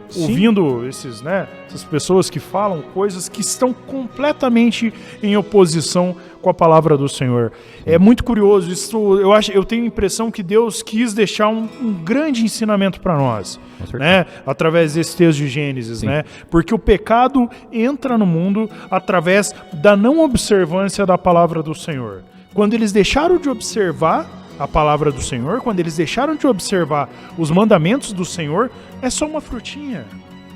[0.10, 0.22] Sim.
[0.22, 6.54] ouvindo esses, né, essas pessoas que falam coisas que estão completamente em oposição com a
[6.54, 7.52] palavra do Senhor.
[7.86, 9.20] É muito curioso isso.
[9.20, 13.18] Eu acho, eu tenho a impressão que Deus quis deixar um, um grande ensinamento para
[13.18, 13.60] nós
[13.94, 14.26] né?
[14.46, 16.08] Através desse texto de Gênesis, Sim.
[16.08, 16.24] né?
[16.50, 22.24] Porque o pecado entra no mundo através da não observância da palavra do Senhor.
[22.54, 24.28] Quando eles deixaram de observar
[24.60, 29.26] a palavra do Senhor, quando eles deixaram de observar os mandamentos do Senhor, é só
[29.26, 30.06] uma frutinha.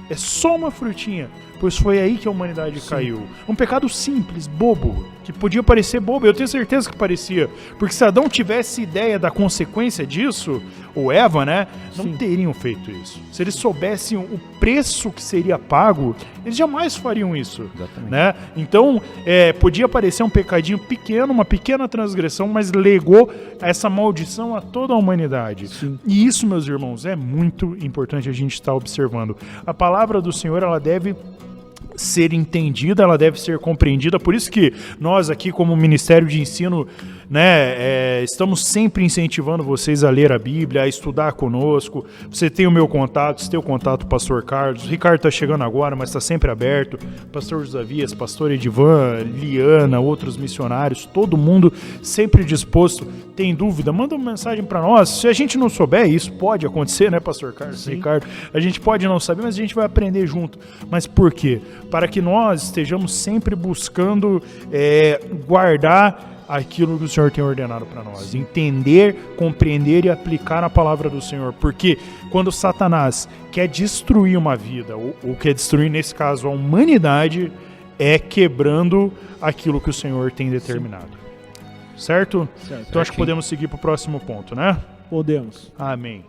[0.09, 1.29] É só uma frutinha.
[1.59, 3.27] Pois foi aí que a humanidade caiu.
[3.47, 6.25] Um pecado simples, bobo, que podia parecer bobo.
[6.25, 7.49] Eu tenho certeza que parecia.
[7.77, 10.61] Porque se Adão tivesse ideia da consequência disso,
[10.95, 11.67] ou Eva, né?
[11.95, 12.17] Não Sim.
[12.17, 13.19] teriam feito isso.
[13.31, 17.69] Se eles soubessem o preço que seria pago, eles jamais fariam isso.
[17.75, 18.11] Exatamente.
[18.11, 18.35] Né?
[18.55, 23.31] Então, é, podia parecer um pecadinho pequeno, uma pequena transgressão, mas legou
[23.61, 25.67] essa maldição a toda a humanidade.
[25.67, 25.99] Sim.
[26.05, 29.35] E isso, meus irmãos, é muito importante a gente estar observando.
[29.65, 31.15] A palavra do Senhor, ela deve
[32.01, 34.19] ser entendida, ela deve ser compreendida.
[34.19, 36.87] Por isso que nós aqui, como Ministério de Ensino
[37.31, 37.75] né?
[37.77, 42.05] É, estamos sempre incentivando vocês a ler a Bíblia, a estudar conosco.
[42.29, 44.83] Você tem o meu contato, você tem o contato do pastor Carlos.
[44.83, 46.99] O Ricardo está chegando agora, mas está sempre aberto.
[47.31, 51.71] Pastor Josavias, pastor Edivan, Liana, outros missionários, todo mundo
[52.03, 53.07] sempre disposto.
[53.33, 53.93] Tem dúvida?
[53.93, 55.07] Manda uma mensagem para nós.
[55.07, 57.91] Se a gente não souber, isso pode acontecer, né, pastor Carlos, Sim.
[57.91, 58.27] Ricardo?
[58.53, 60.59] A gente pode não saber, mas a gente vai aprender junto.
[60.89, 61.61] Mas por quê?
[61.89, 68.03] Para que nós estejamos sempre buscando é, guardar aquilo que o Senhor tem ordenado para
[68.03, 68.35] nós.
[68.35, 71.53] Entender, compreender e aplicar a palavra do Senhor.
[71.53, 71.97] Porque
[72.29, 77.49] quando Satanás quer destruir uma vida, ou, ou quer destruir, nesse caso, a humanidade,
[77.97, 81.17] é quebrando aquilo que o Senhor tem determinado.
[81.95, 82.49] Certo?
[82.67, 82.85] Certo.
[82.89, 84.77] Então acho que podemos seguir para o próximo ponto, né?
[85.09, 85.71] Podemos.
[85.79, 86.25] Amém.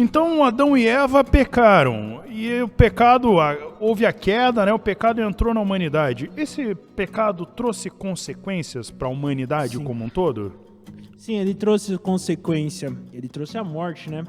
[0.00, 4.72] Então Adão e Eva pecaram e o pecado a- houve a queda, né?
[4.72, 6.30] O pecado entrou na humanidade.
[6.36, 9.82] Esse pecado trouxe consequências para a humanidade Sim.
[9.82, 10.52] como um todo?
[11.16, 14.22] Sim, ele trouxe consequência, ele trouxe a morte, né?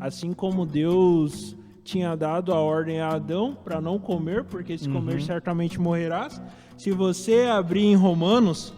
[0.00, 5.22] Assim como Deus tinha dado a ordem a Adão para não comer, porque se comer
[5.22, 6.42] certamente morrerás.
[6.76, 8.74] Se você abrir em Romanos,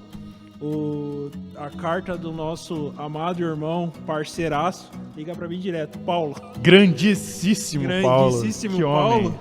[0.61, 6.35] o- a carta do nosso amado irmão, parceiraço, liga para mim direto, Paulo.
[6.61, 8.33] Grandíssimo, Paulo.
[8.39, 9.23] Grandíssimo homem.
[9.31, 9.41] Paulo.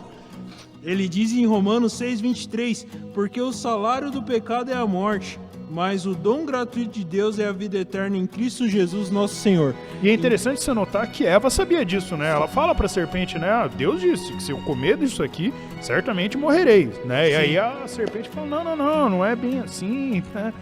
[0.83, 5.39] Ele diz em Romanos 6:23, porque o salário do pecado é a morte,
[5.71, 9.73] mas o dom gratuito de Deus é a vida eterna em Cristo Jesus, nosso Senhor.
[10.01, 12.29] E é interessante você notar que Eva sabia disso, né?
[12.29, 13.49] Ela fala para a serpente, né?
[13.49, 17.29] Ah, Deus disse que se eu comer disso aqui, certamente morrerei, né?
[17.29, 17.37] E Sim.
[17.37, 20.53] aí a serpente fala, não, não, não, não é bem assim, né?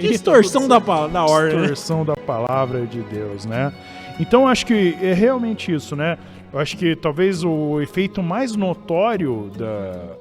[0.00, 1.56] Distorção da, da ordem.
[1.56, 1.60] né?
[1.62, 3.72] distorção da palavra de Deus, né?
[4.20, 6.18] Então acho que é realmente isso, né?
[6.52, 10.16] Eu acho que talvez o efeito mais notório da,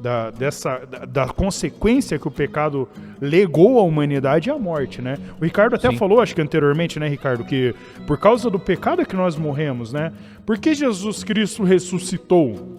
[0.00, 2.88] da, dessa, da, da consequência que o pecado
[3.20, 5.16] legou à humanidade é a morte, né?
[5.40, 5.96] O Ricardo até Sim.
[5.96, 7.74] falou, acho que anteriormente, né, Ricardo, que
[8.06, 10.12] por causa do pecado é que nós morremos, né?
[10.46, 12.73] Por que Jesus Cristo ressuscitou?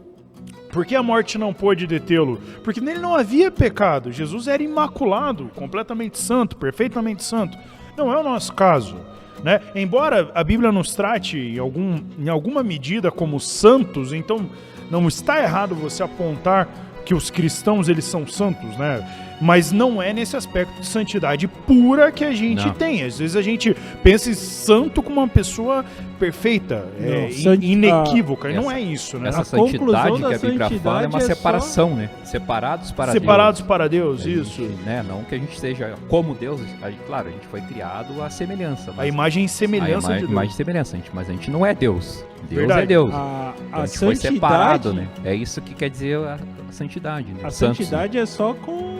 [0.76, 2.38] Por que a morte não pôde detê-lo?
[2.62, 4.12] Porque nele não havia pecado.
[4.12, 7.58] Jesus era imaculado, completamente santo, perfeitamente santo.
[7.98, 8.98] Não é o nosso caso.
[9.42, 9.62] Né?
[9.74, 14.50] Embora a Bíblia nos trate em, algum, em alguma medida como santos, então
[14.92, 16.68] não está errado você apontar
[17.06, 19.25] que os cristãos eles são santos, né?
[19.42, 22.74] Mas não é nesse aspecto de santidade pura que a gente Não.
[22.74, 23.04] tem.
[23.04, 25.84] Às vezes a gente pensa em santo como uma pessoa
[26.18, 28.50] perfeita, é, Não, santi- inequívoca.
[28.50, 29.30] E não essa- é isso, né?
[29.30, 32.10] Essa A santidade da que a Bíblia fala é uma é só- separação, né?
[32.24, 33.68] Separados para Separados Deus.
[33.68, 34.62] para Deus, A gente, isso.
[34.86, 35.04] né?
[35.08, 36.62] Não que a gente seja como Deus.
[36.82, 38.94] a gente- claro, a gente foi criado à semelhança.
[38.98, 40.32] A imagem e a semelhança ima- de Deus.
[40.32, 42.26] imagem e semelhança, gente, mas a gente não é Deus.
[42.50, 42.82] Deus Verdade.
[42.82, 43.14] é Deus.
[43.14, 45.08] A, Então a a gente foi santidade, separado, né?
[45.24, 46.36] É isso que quer dizer a,
[46.70, 47.28] a santidade.
[47.28, 47.40] Né?
[47.44, 48.95] a Santos, santidade é só com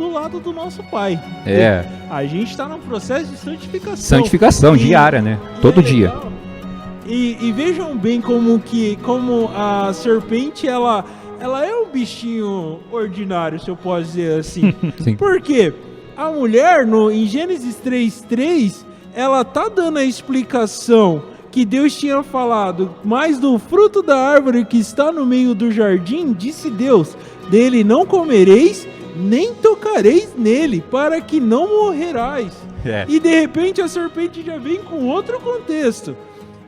[0.00, 1.20] do lado do nosso Pai.
[1.46, 3.96] É, A gente está num processo de santificação.
[4.18, 5.38] santificação E- diária, né?
[5.58, 6.12] e Todo é dia.
[7.06, 11.04] E, e vejam bem como que como a serpente ela
[11.38, 14.74] ela é um bichinho ordinário, se eu posso dizer assim.
[15.02, 15.16] Sim.
[15.16, 15.72] Por quê?
[16.16, 18.84] A mulher no em Gênesis 3:3,
[19.14, 24.78] ela tá dando a explicação que Deus tinha falado, mas do fruto da árvore que
[24.78, 27.16] está no meio do jardim, disse Deus:
[27.50, 28.86] dele não comereis,
[29.20, 32.52] nem tocareis nele, para que não morrerais.
[32.84, 33.04] É.
[33.08, 36.16] E de repente a serpente já vem com outro contexto.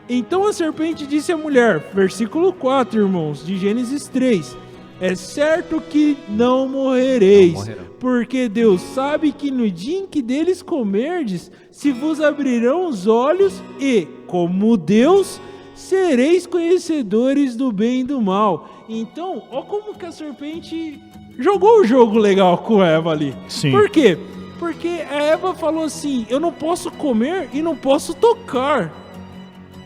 [0.09, 4.57] Então a serpente disse à mulher, versículo 4, irmãos, de Gênesis 3:
[5.01, 10.61] É certo que não morrereis, Não porque Deus sabe que no dia em que deles
[10.61, 15.41] comerdes, se vos abrirão os olhos e, como Deus,
[15.73, 18.85] sereis conhecedores do bem e do mal.
[18.89, 21.01] Então, ó como que a serpente
[21.39, 23.35] jogou o jogo legal com Eva ali.
[23.49, 23.71] Sim.
[23.71, 24.19] Por quê?
[24.59, 28.93] Porque a Eva falou assim: eu não posso comer e não posso tocar.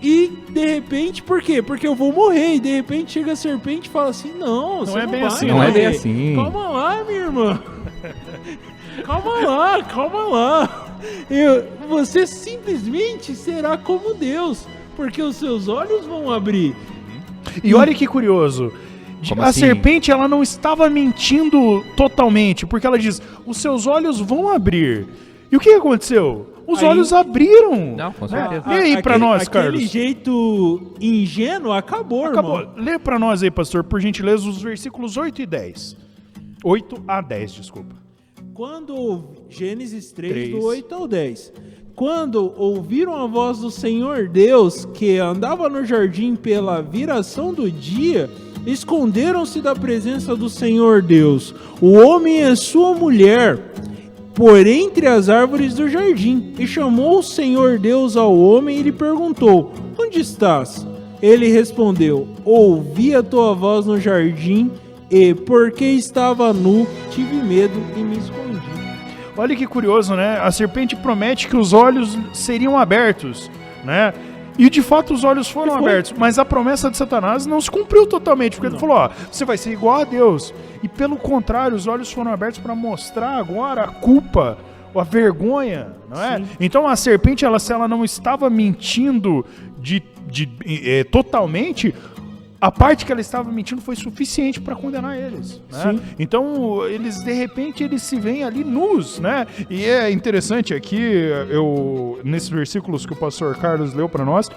[0.02, 1.62] E de repente, por quê?
[1.62, 2.54] Porque eu vou morrer.
[2.56, 5.28] E de repente chega a serpente e fala assim: não, você é não bem vai
[5.28, 6.34] assim, Não é bem assim.
[6.36, 7.62] Calma lá, minha irmã.
[9.04, 10.86] calma lá, calma lá.
[11.30, 16.74] Eu- você simplesmente será como Deus, porque os seus olhos vão abrir.
[17.62, 18.72] E olha que curioso.
[19.20, 19.60] De- Como a assim?
[19.60, 25.06] serpente ela não estava mentindo totalmente, porque ela diz: os seus olhos vão abrir.
[25.50, 26.52] E o que aconteceu?
[26.66, 27.94] Os Aí- olhos abriram.
[27.96, 28.30] Não, com né?
[28.40, 28.68] certeza.
[28.68, 29.82] Lê aí pra aquele, nós, aquele Carlos.
[29.90, 32.60] jeito ingênuo acabou, Acabou.
[32.60, 32.74] irmão.
[32.76, 35.96] Lê pra nós aí, pastor, por gentileza, os versículos 8 e 10.
[36.64, 37.94] 8 a 10, desculpa.
[38.52, 40.50] Quando Gênesis 3, Três.
[40.50, 41.52] do 8 ao 10.
[41.94, 48.28] Quando ouviram a voz do Senhor Deus que andava no jardim pela viração do dia,
[48.66, 53.58] esconderam-se da presença do Senhor Deus, o homem e a sua mulher.
[54.34, 56.52] por entre as árvores do jardim.
[56.58, 60.86] E chamou o Senhor Deus ao homem e lhe perguntou: Onde estás?
[61.22, 64.70] Ele respondeu: Ouvi a tua voz no jardim
[65.10, 68.60] e, porque estava nu, tive medo e me escondi.
[69.38, 70.38] Olha que curioso, né?
[70.38, 73.50] A serpente promete que os olhos seriam abertos,
[73.84, 74.12] né?
[74.58, 75.82] E de fato os olhos foram foi.
[75.82, 78.80] abertos, mas a promessa de Satanás não se cumpriu totalmente, porque ele Não.
[78.80, 80.54] falou: ó, você vai ser igual a Deus.
[80.82, 84.56] E pelo contrário, os olhos foram abertos para mostrar agora a culpa,
[84.94, 86.38] a vergonha, não é?
[86.38, 86.46] Sim.
[86.58, 89.44] Então a serpente, ela, se ela não estava mentindo
[89.78, 91.94] de, de, eh, totalmente,
[92.60, 95.60] a parte que ela estava mentindo foi suficiente para condenar eles.
[95.70, 96.00] Né?
[96.18, 99.46] Então, eles, de repente, eles se veem ali nus, né?
[99.68, 100.98] E é interessante aqui,
[101.50, 104.48] eu, nesses versículos que o pastor Carlos leu para nós,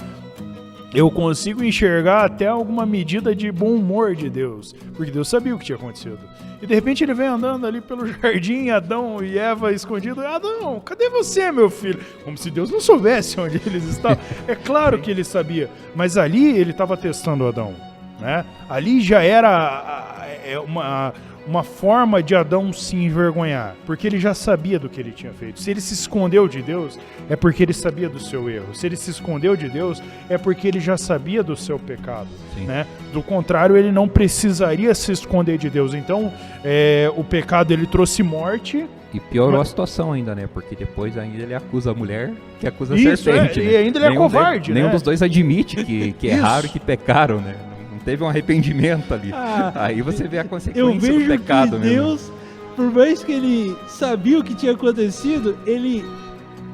[0.93, 5.59] eu consigo enxergar até alguma medida de bom humor de Deus, porque Deus sabia o
[5.59, 6.19] que tinha acontecido.
[6.61, 10.23] E de repente ele vem andando ali pelo jardim, Adão e Eva escondidos.
[10.23, 11.99] Adão, cadê você, meu filho?
[12.23, 14.17] Como se Deus não soubesse onde eles estavam.
[14.47, 17.88] É claro que ele sabia, mas ali ele estava testando Adão.
[18.19, 18.45] Né?
[18.69, 21.13] Ali já era a- a- é uma,
[21.47, 25.59] uma forma de Adão se envergonhar, porque ele já sabia do que ele tinha feito.
[25.59, 26.99] Se ele se escondeu de Deus,
[27.29, 28.75] é porque ele sabia do seu erro.
[28.75, 32.27] Se ele se escondeu de Deus, é porque ele já sabia do seu pecado.
[32.55, 32.65] Sim.
[32.65, 32.85] Né?
[33.13, 35.93] Do contrário, ele não precisaria se esconder de Deus.
[35.93, 36.31] Então,
[36.63, 38.85] é, o pecado ele trouxe morte.
[39.11, 40.47] E piorou Mas- a situação ainda, né?
[40.53, 43.59] Porque depois ainda ele acusa a mulher que acusa a Isso, serpente.
[43.59, 43.71] é, né?
[43.71, 44.91] e ainda ele é Nenhum de- covarde, Nenhum né?
[44.91, 47.55] dos dois admite que, que erraram e que pecaram, né?
[47.99, 49.31] Não teve um arrependimento ali.
[49.33, 51.95] Ah, Aí você vê a Eu consequência vejo do pecado que mesmo.
[52.07, 52.31] Deus,
[52.75, 56.03] por mais que ele sabia o que tinha acontecido, ele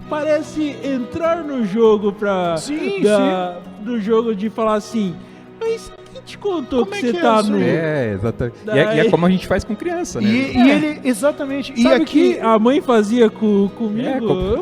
[0.10, 2.56] parece entrar no jogo pra.
[2.58, 5.16] Sim, da- No jogo de falar assim.
[5.60, 5.92] Mas
[6.26, 7.58] te contou Como que é você que é tá isso nu?
[7.58, 7.64] aí?
[7.64, 8.56] É, exatamente.
[8.66, 10.28] E é, e é como a gente faz com criança, né?
[10.30, 11.74] E, e ele, exatamente.
[11.76, 14.10] e Sabe aqui, que a mãe fazia com, comigo?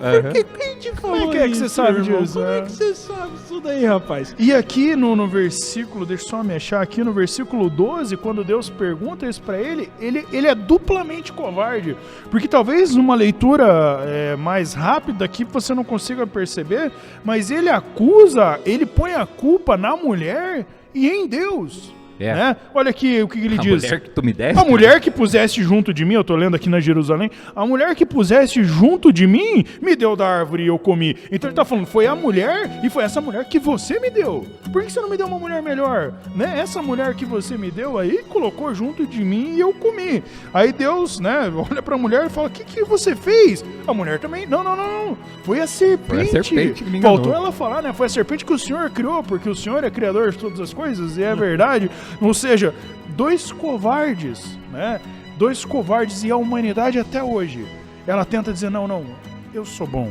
[0.04, 2.22] É, com- Por que quem te falou é que é que você isso, sabe irmão?
[2.22, 2.62] disso, Como é é?
[2.64, 4.36] que você sabe isso daí, rapaz?
[4.38, 8.44] E aqui no, no versículo, deixa eu só me achar aqui no versículo 12, quando
[8.44, 11.96] Deus pergunta isso pra ele, ele, ele é duplamente covarde.
[12.30, 13.66] Porque talvez numa leitura
[14.06, 16.92] é, mais rápida aqui você não consiga perceber,
[17.24, 21.94] mas ele acusa, ele põe a culpa na mulher e em Deus.
[22.20, 22.34] É.
[22.34, 22.56] Né?
[22.74, 23.84] Olha aqui o que ele a diz.
[23.84, 24.60] mulher que tu me deste.
[24.60, 27.96] A mulher que puseste junto de mim, eu tô lendo aqui na Jerusalém, a mulher
[27.96, 31.18] que puseste junto de mim me deu da árvore e eu comi.
[31.32, 34.46] Então ele tá falando, foi a mulher e foi essa mulher que você me deu.
[34.72, 36.14] Por que você não me deu uma mulher melhor?
[36.36, 36.60] Né?
[36.60, 40.24] Essa mulher que você me deu aí colocou junto de mim e eu comi.
[40.54, 43.64] Aí Deus, né, olha pra mulher e fala: O que, que você fez?
[43.88, 45.18] A mulher também, não, não, não, não.
[45.44, 46.32] Foi a serpente.
[46.32, 47.18] serpente que me enganou.
[47.18, 47.92] Faltou ela falar, né?
[47.94, 50.74] Foi a serpente que o Senhor criou, porque o Senhor é criador de todas as
[50.74, 51.90] coisas, e é verdade.
[52.22, 52.74] Ou seja,
[53.16, 55.00] dois covardes, né?
[55.38, 57.66] Dois covardes e a humanidade até hoje.
[58.06, 59.04] Ela tenta dizer: não, não,
[59.54, 60.10] eu sou bom.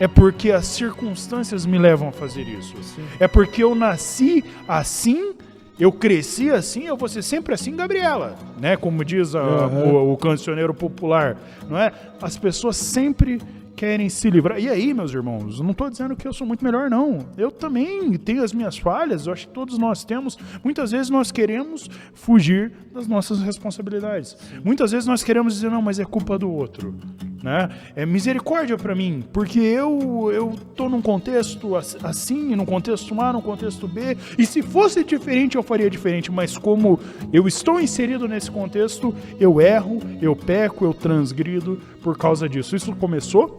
[0.00, 2.74] É porque as circunstâncias me levam a fazer isso.
[3.20, 5.34] É porque eu nasci assim,
[5.78, 8.76] eu cresci assim, eu vou ser sempre assim, Gabriela, né?
[8.76, 9.84] Como diz a- Aham.
[9.84, 11.36] o, o cancioneiro popular,
[11.68, 11.92] não é?
[12.20, 13.40] As pessoas sempre
[13.76, 14.58] querem se livrar.
[14.58, 17.18] E aí, meus irmãos, não estou dizendo que eu sou muito melhor, não.
[17.36, 20.38] Eu também tenho as minhas falhas, eu acho que todos nós temos.
[20.62, 24.36] Muitas vezes nós queremos fugir das nossas responsabilidades.
[24.64, 26.94] Muitas vezes nós queremos dizer, não, mas é culpa do outro.
[27.42, 27.68] Né?
[27.94, 33.34] É misericórdia para mim, porque eu eu tô num contexto as- assim, num contexto A,
[33.34, 36.98] num contexto B, e se fosse diferente eu faria diferente, mas como
[37.30, 42.74] eu estou inserido nesse contexto, eu erro, eu peco, eu transgrido por causa disso.
[42.74, 43.58] Isso começou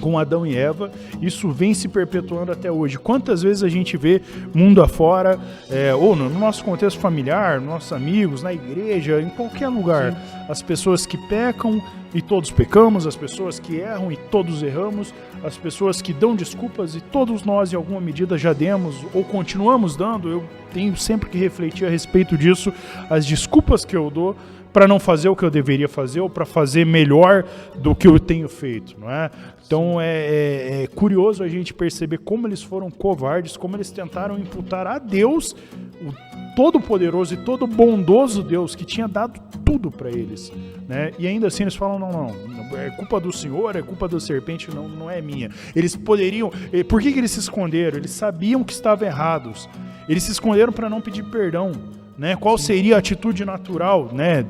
[0.00, 0.90] com Adão e Eva,
[1.20, 2.98] isso vem se perpetuando até hoje.
[2.98, 4.22] Quantas vezes a gente vê
[4.54, 5.38] mundo afora,
[5.70, 10.16] é, ou no nosso contexto familiar, nossos amigos, na igreja, em qualquer lugar,
[10.48, 11.82] as pessoas que pecam
[12.14, 15.12] e todos pecamos, as pessoas que erram e todos erramos,
[15.44, 19.96] as pessoas que dão desculpas e todos nós, em alguma medida, já demos ou continuamos
[19.96, 20.28] dando.
[20.28, 22.72] Eu tenho sempre que refletir a respeito disso,
[23.10, 24.36] as desculpas que eu dou
[24.76, 27.46] para não fazer o que eu deveria fazer ou para fazer melhor
[27.76, 29.30] do que eu tenho feito, não é?
[29.66, 34.38] Então é, é- é curioso a gente perceber como eles foram covardes, como eles tentaram
[34.38, 35.56] imputar a Deus,
[35.98, 36.12] o
[36.54, 40.52] todo-poderoso e todo bondoso Deus que tinha dado tudo para eles,
[40.86, 41.10] né?
[41.18, 44.68] E ainda assim eles falam não, não, é culpa do Senhor, é culpa da serpente,
[44.74, 45.48] não, não é minha.
[45.74, 47.96] Eles poderiam, eh, por que, que eles se esconderam?
[47.96, 49.70] Eles sabiam que estavam errados.
[50.06, 51.72] Eles se esconderam para não pedir perdão,
[52.18, 52.36] né?
[52.36, 54.44] Qual seria a atitude natural, né?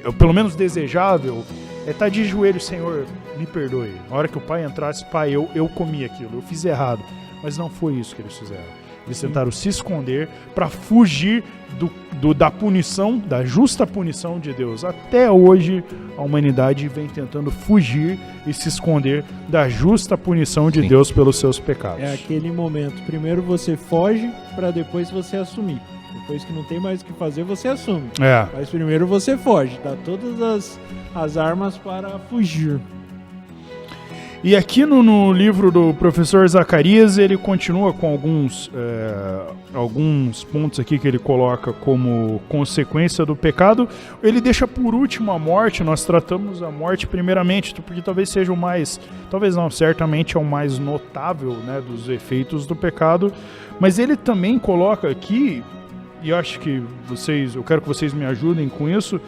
[0.00, 1.44] Pe- pelo menos desejável,
[1.86, 3.04] é estar de joelho, Senhor,
[3.38, 3.92] me perdoe.
[4.08, 7.02] Na hora que o pai entrasse, pai, eu, eu comi aquilo, eu fiz errado.
[7.42, 8.82] Mas não foi isso que eles fizeram.
[9.04, 11.42] Eles tentaram se esconder para fugir
[11.76, 11.90] do,
[12.20, 14.84] do, da punição, da justa punição de Deus.
[14.84, 15.82] Até hoje,
[16.16, 18.16] a humanidade vem tentando fugir
[18.46, 20.86] e se esconder da justa punição de Sim.
[20.88, 22.00] Deus pelos seus pecados.
[22.00, 23.02] É aquele momento.
[23.04, 25.80] Primeiro você foge para depois você assumir.
[26.12, 28.10] Depois que não tem mais o que fazer, você assume.
[28.20, 28.46] É.
[28.52, 30.80] Mas primeiro você foge, dá todas as,
[31.14, 32.80] as armas para fugir.
[34.44, 40.80] E aqui no, no livro do professor Zacarias, ele continua com alguns, é, alguns pontos
[40.80, 43.88] aqui que ele coloca como consequência do pecado.
[44.20, 48.56] Ele deixa por último a morte, nós tratamos a morte primeiramente, porque talvez seja o
[48.56, 48.98] mais,
[49.30, 53.32] talvez não, certamente é o mais notável né, dos efeitos do pecado.
[53.78, 55.62] Mas ele também coloca aqui,
[56.22, 59.20] e eu acho que vocês, eu quero que vocês me ajudem com isso,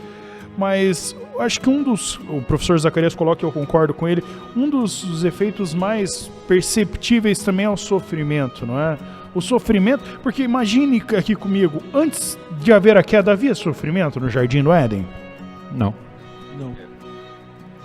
[0.57, 2.17] mas eu acho que um dos.
[2.29, 4.23] O professor Zacarias coloca, e eu concordo com ele,
[4.57, 8.97] um dos, dos efeitos mais perceptíveis também é o sofrimento, não é?
[9.35, 14.63] O sofrimento, porque imagine aqui comigo, antes de haver a queda, havia sofrimento no Jardim
[14.63, 15.05] do Éden?
[15.73, 15.93] Não.
[16.57, 16.77] Não.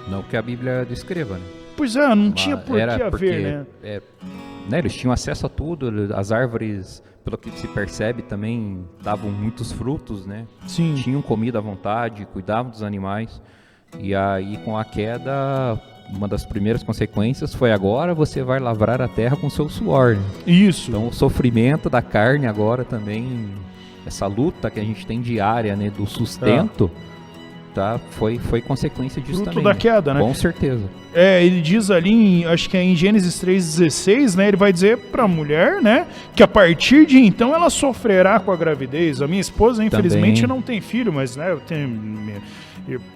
[0.08, 1.44] Não que a Bíblia descreva, né?
[1.76, 3.66] Pois é, não tinha Mas por que era haver, porque, né?
[3.82, 4.02] é,
[4.70, 4.80] né?
[4.80, 10.26] Eles tinham acesso a tudo, as árvores, pelo que se percebe, também davam muitos frutos,
[10.26, 10.46] né?
[10.68, 10.96] Sim.
[10.96, 13.42] Tinham comida à vontade, cuidavam dos animais.
[14.00, 15.80] E aí, com a queda,
[16.14, 20.16] uma das primeiras consequências foi agora você vai lavrar a terra com seu suor.
[20.16, 20.22] né?
[20.46, 20.92] Isso.
[20.92, 23.50] Então, o sofrimento da carne agora também,
[24.06, 26.90] essa luta que a gente tem diária, né, do sustento,
[27.74, 29.64] tá, foi, foi consequência disso Fruto também.
[29.64, 29.76] da né?
[29.80, 30.20] queda, né?
[30.20, 30.84] Com certeza.
[31.14, 34.48] É, ele diz ali, em- acho que é em Gênesis 3,16, né?
[34.48, 36.06] Ele vai dizer pra mulher, né?
[36.36, 39.22] Que a partir de então ela sofrerá com a gravidez.
[39.22, 40.56] A minha esposa, infelizmente, Também.
[40.56, 41.52] não tem filho, mas, né?
[41.52, 41.88] Eu tenho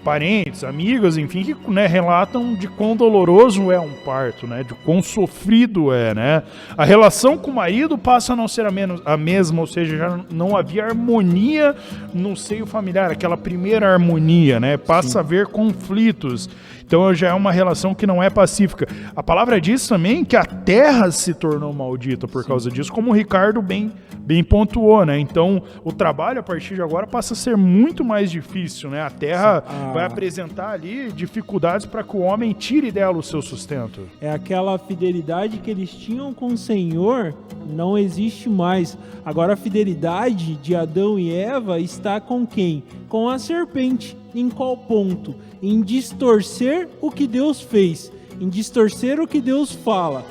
[0.04, 4.62] parentes, amigas, enfim, que né, relatam de quão doloroso é um parto, né?
[4.62, 6.42] De quão sofrido é, né?
[6.76, 9.96] A relação com o marido passa a não ser a, menos, a mesma, ou seja,
[9.96, 11.74] já não havia harmonia
[12.12, 14.76] no seio familiar, aquela primeira harmonia, né?
[14.76, 16.48] Passa a haver conflitos.
[16.86, 18.86] Então já é uma relação que não é pacífica.
[19.16, 23.14] A palavra diz também que a terra se tornou maldita por causa disso, como o
[23.14, 25.18] Ricardo bem, bem pontuou, né?
[25.18, 29.02] Então o trabalho a partir de agora passa a ser muito mais difícil, né?
[29.02, 29.74] A terra Sim.
[29.74, 29.92] Ah.
[29.92, 34.02] vai apresentar ali dificuldades para que o homem tire dela o seu sustento.
[34.20, 37.34] É aquela fidelidade que eles tinham com o Senhor,
[37.66, 38.96] não existe mais.
[39.24, 42.84] Agora a fidelidade de Adão e Eva está com quem?
[43.08, 44.16] Com a serpente.
[44.34, 45.34] Em qual ponto?
[45.62, 48.10] Em distorcer o que Deus fez,
[48.40, 50.26] em distorcer o que Deus fala.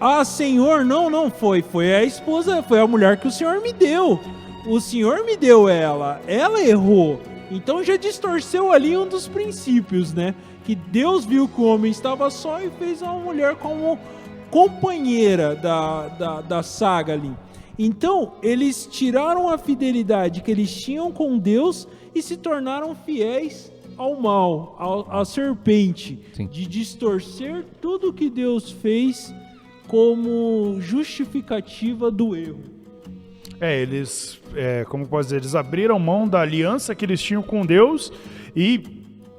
[0.00, 1.60] Ah, Senhor, não, não foi.
[1.60, 4.18] Foi a esposa, foi a mulher que o Senhor me deu.
[4.66, 6.20] O Senhor me deu ela.
[6.26, 7.20] Ela errou.
[7.50, 10.34] Então já distorceu ali um dos princípios, né?
[10.64, 13.98] Que Deus viu que o homem estava só e fez uma mulher como
[14.50, 17.32] companheira da, da, da saga ali.
[17.78, 21.86] Então, eles tiraram a fidelidade que eles tinham com Deus
[22.18, 26.46] e se tornaram fiéis ao mal, ao- à serpente, Sim.
[26.46, 29.34] de distorcer tudo que Deus fez
[29.86, 32.60] como justificativa do erro.
[33.60, 37.66] É, eles, é, como posso dizer, eles abriram mão da aliança que eles tinham com
[37.66, 38.12] Deus
[38.54, 38.78] e,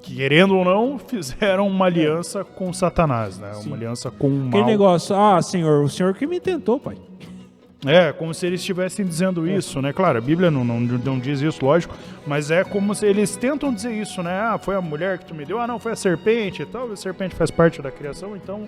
[0.01, 3.53] querendo ou não, fizeram uma aliança com Satanás, né?
[3.53, 3.67] Sim.
[3.67, 4.65] Uma aliança com o Aquele mal.
[4.65, 6.97] negócio, ah, Senhor, o Senhor que me tentou, pai.
[7.85, 9.93] É, como se eles estivessem dizendo isso, né?
[9.93, 11.95] Claro, a Bíblia não, não, não diz isso, lógico,
[12.27, 14.37] mas é como se eles tentam dizer isso, né?
[14.37, 16.91] Ah, foi a mulher que tu me deu, ah, não, foi a serpente e tal,
[16.91, 18.67] a serpente faz parte da criação, então,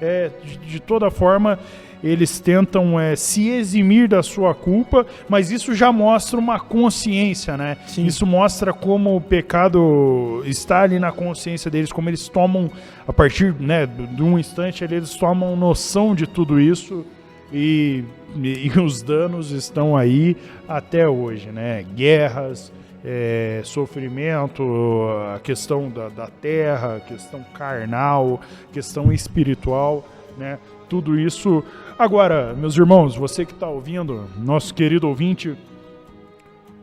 [0.00, 1.58] é, de, de toda forma,
[2.04, 7.76] eles tentam é, se eximir da sua culpa, mas isso já mostra uma consciência, né?
[7.88, 8.06] Sim.
[8.06, 12.70] Isso mostra como o pecado está ali na consciência deles, como eles tomam,
[13.08, 17.04] a partir né, de um instante, eles tomam noção de tudo isso
[17.52, 18.04] e,
[18.36, 20.36] e- os danos estão aí
[20.68, 21.82] até hoje, né?
[21.94, 22.72] Guerras,
[23.04, 24.62] é, sofrimento,
[25.34, 28.40] a questão da, da terra, questão carnal,
[28.72, 30.04] questão espiritual,
[30.38, 30.58] né?
[30.88, 31.64] Tudo isso.
[31.98, 35.56] Agora, meus irmãos, você que está ouvindo, nosso querido ouvinte,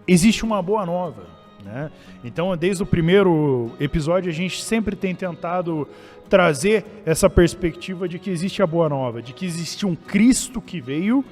[0.08, 1.39] existe uma boa nova.
[1.64, 1.92] Né?
[2.24, 5.88] Então, desde o primeiro episódio, a gente sempre tem tentado
[6.30, 10.80] trazer essa perspectiva de que existe a boa nova, de que existe um Cristo que
[10.80, 11.26] veio,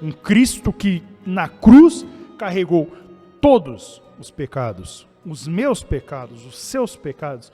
[0.00, 2.06] um Cristo que na cruz
[2.38, 2.90] carregou
[3.40, 7.52] todos os pecados, os meus pecados, os seus pecados,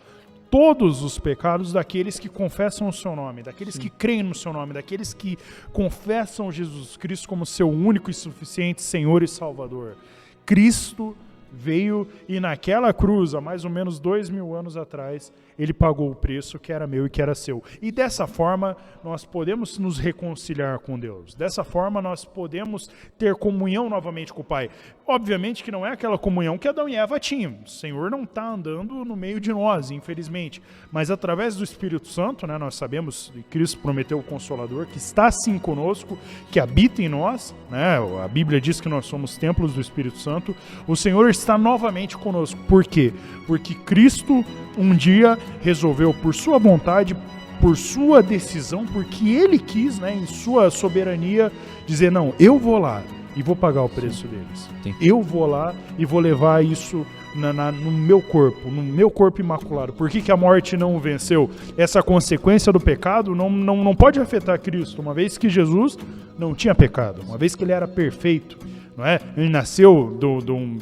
[0.50, 4.74] todos os pecados daqueles que confessam o seu nome, daqueles que creem no seu nome,
[4.74, 5.38] daqueles que
[5.72, 9.96] confessam Jesus Cristo como seu único e suficiente Senhor e Salvador.
[10.44, 11.16] Cristo
[11.52, 16.14] veio e naquela cruz, há mais ou menos dois mil anos atrás, ele pagou o
[16.14, 17.62] preço que era meu e que era seu.
[17.80, 21.34] E dessa forma, nós podemos nos reconciliar com Deus.
[21.34, 24.70] Dessa forma, nós podemos ter comunhão novamente com o Pai.
[25.06, 27.58] Obviamente que não é aquela comunhão que Adão e Eva tinham.
[27.64, 30.62] O Senhor não está andando no meio de nós, infelizmente.
[30.90, 35.58] Mas através do Espírito Santo, né, nós sabemos, Cristo prometeu o Consolador, que está sim
[35.58, 36.16] conosco,
[36.50, 37.54] que habita em nós.
[37.68, 40.54] Né, a Bíblia diz que nós somos templos do Espírito Santo.
[40.86, 42.60] O Senhor está novamente conosco.
[42.68, 43.12] Por quê?
[43.46, 44.44] Porque Cristo
[44.78, 47.16] um dia resolveu, por sua vontade,
[47.60, 51.50] por sua decisão, porque ele quis, né, em sua soberania,
[51.86, 53.02] dizer: não, eu vou lá
[53.36, 54.68] e vou pagar o preço deles.
[54.82, 54.94] Sim.
[55.00, 59.40] Eu vou lá e vou levar isso na, na- no meu corpo, no meu corpo
[59.40, 59.92] imaculado.
[59.92, 61.48] Por que, que a morte não o venceu?
[61.78, 65.96] Essa consequência do pecado não, não, não pode afetar Cristo, uma vez que Jesus
[66.38, 68.58] não tinha pecado, uma vez que ele era perfeito.
[68.96, 69.18] Não é?
[69.36, 70.18] Ele nasceu
[70.50, 70.78] um-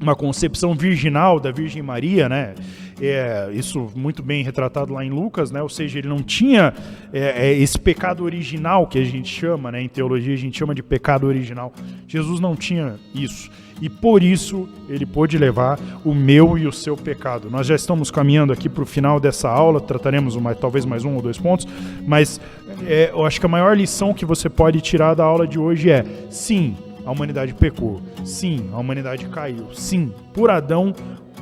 [0.00, 2.54] uma concepção virginal da Virgem Maria, né?
[3.00, 5.62] É, isso muito bem retratado lá em Lucas, né?
[5.62, 6.74] Ou seja, ele não tinha
[7.12, 9.82] é, é, esse pecado original que a gente chama, né?
[9.82, 11.72] Em teologia a gente chama de pecado original.
[12.06, 13.50] Jesus não tinha isso.
[13.80, 17.48] E por isso ele pôde levar o meu e o seu pecado.
[17.48, 21.14] Nós já estamos caminhando aqui para o final dessa aula, trataremos uma, talvez mais um
[21.14, 21.66] ou dois pontos,
[22.06, 22.40] mas
[22.86, 25.90] é, eu acho que a maior lição que você pode tirar da aula de hoje
[25.90, 28.02] é: sim, a humanidade pecou.
[28.24, 29.68] Sim, a humanidade caiu.
[29.72, 30.92] Sim, por Adão,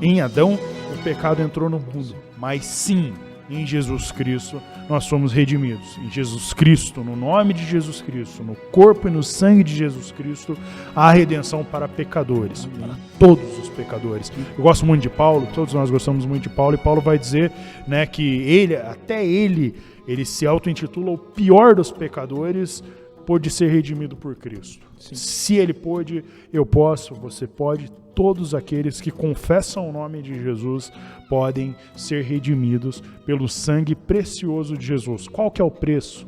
[0.00, 0.58] em Adão,
[1.06, 2.16] pecado entrou no mundo.
[2.36, 3.14] Mas sim,
[3.48, 5.96] em Jesus Cristo, nós somos redimidos.
[5.98, 10.10] Em Jesus Cristo, no nome de Jesus Cristo, no corpo e no sangue de Jesus
[10.10, 10.58] Cristo,
[10.96, 14.32] há redenção para pecadores, para todos os pecadores.
[14.58, 17.52] Eu gosto muito de Paulo, todos nós gostamos muito de Paulo, e Paulo vai dizer,
[17.86, 19.76] né, que ele, até ele,
[20.08, 22.82] ele se auto-intitula o pior dos pecadores,
[23.24, 24.85] pôde ser redimido por Cristo.
[24.98, 30.90] Se ele pôde, eu posso, você pode, todos aqueles que confessam o nome de Jesus
[31.28, 35.28] podem ser redimidos pelo sangue precioso de Jesus.
[35.28, 36.26] Qual que é o preço?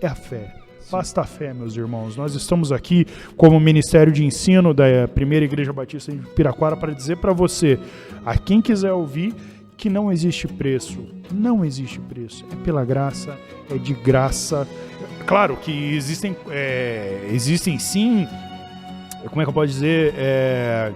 [0.00, 0.60] É a fé.
[0.90, 2.16] Basta a fé, meus irmãos.
[2.16, 7.16] Nós estamos aqui como Ministério de Ensino da Primeira Igreja Batista de Piraquara para dizer
[7.18, 7.78] para você,
[8.24, 9.34] a quem quiser ouvir,
[9.76, 10.98] que não existe preço.
[11.32, 12.44] Não existe preço.
[12.52, 13.38] É pela graça,
[13.70, 14.66] é de graça.
[15.30, 18.26] Claro que existem, é, existem sim,
[19.28, 20.90] como é que eu posso dizer, é,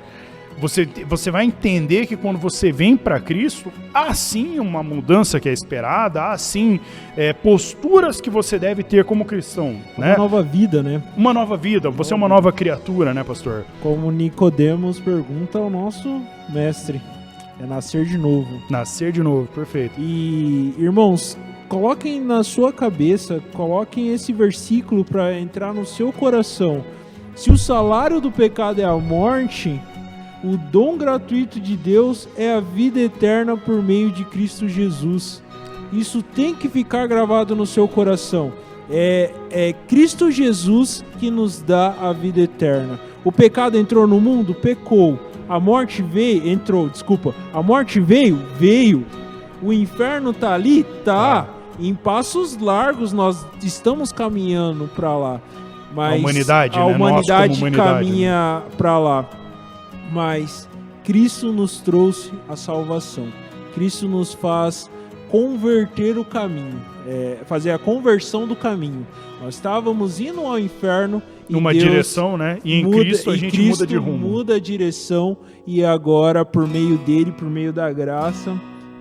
[0.58, 5.48] você, você vai entender que quando você vem para Cristo, há sim uma mudança que
[5.48, 6.80] é esperada, há sim
[7.16, 10.16] é, posturas que você deve ter como cristão, Uma né?
[10.16, 11.00] nova vida, né?
[11.16, 13.64] Uma nova vida, você é uma nova criatura, né, pastor?
[13.80, 17.00] Como Nicodemos pergunta ao nosso mestre.
[17.62, 18.48] É nascer de novo.
[18.68, 19.94] Nascer de novo, perfeito.
[19.96, 21.38] E, irmãos,
[21.74, 26.84] coloquem na sua cabeça, coloquem esse versículo para entrar no seu coração.
[27.34, 29.80] Se o salário do pecado é a morte,
[30.44, 35.42] o dom gratuito de Deus é a vida eterna por meio de Cristo Jesus.
[35.92, 38.52] Isso tem que ficar gravado no seu coração.
[38.88, 43.00] É, é Cristo Jesus que nos dá a vida eterna.
[43.24, 44.54] O pecado entrou no mundo?
[44.54, 45.18] Pecou.
[45.48, 47.34] A morte veio, entrou, desculpa.
[47.52, 48.40] A morte veio?
[48.60, 49.04] Veio.
[49.60, 50.84] O inferno tá ali?
[51.04, 51.53] Tá.
[51.78, 55.40] Em passos largos nós estamos caminhando para lá.
[55.94, 56.94] Mas A humanidade, a né?
[56.94, 59.28] Humanidade humanidade, caminha para lá.
[60.12, 60.68] Mas
[61.04, 63.26] Cristo nos trouxe a salvação.
[63.74, 64.90] Cristo nos faz
[65.30, 69.06] converter o caminho, é, fazer a conversão do caminho.
[69.42, 72.58] Nós estávamos indo ao inferno Numa Deus direção, né?
[72.64, 74.16] E em muda- Cristo a gente Cristo muda de rumo.
[74.16, 78.54] muda a direção e agora por meio dele, por meio da graça,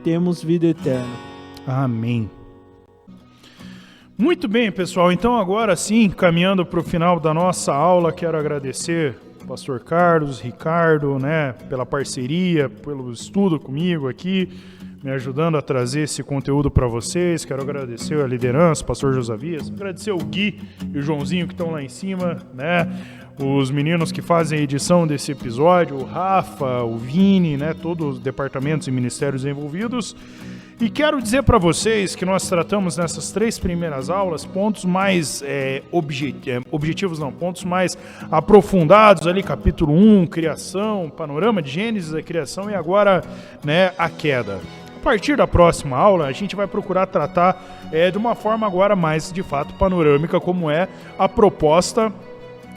[0.04, 1.08] temos vida eterna.
[1.66, 2.30] Amém.
[4.24, 5.12] Muito bem, pessoal.
[5.12, 10.40] Então, agora sim, caminhando para o final da nossa aula, quero agradecer ao pastor Carlos,
[10.40, 14.48] Ricardo, né, pela parceria, pelo estudo comigo aqui,
[15.04, 17.44] me ajudando a trazer esse conteúdo para vocês.
[17.44, 20.58] Quero agradecer a liderança, pastor Josavias, agradecer o Gui
[20.94, 22.88] e o Joãozinho que estão lá em cima, né?
[23.40, 28.20] Os meninos que fazem a edição desse episódio, o Rafa, o Vini, né, todos os
[28.20, 30.16] departamentos e ministérios envolvidos.
[30.80, 35.82] E quero dizer para vocês que nós tratamos nessas três primeiras aulas pontos mais é,
[35.92, 37.98] obje- é, objetivos, não, pontos mais
[38.32, 43.24] aprofundados ali, capítulo 1, criação, panorama de Gênesis da criação e agora
[43.64, 44.60] né, a queda.
[44.96, 48.96] A partir da próxima aula, a gente vai procurar tratar é, de uma forma agora
[48.96, 52.12] mais de fato panorâmica, como é a proposta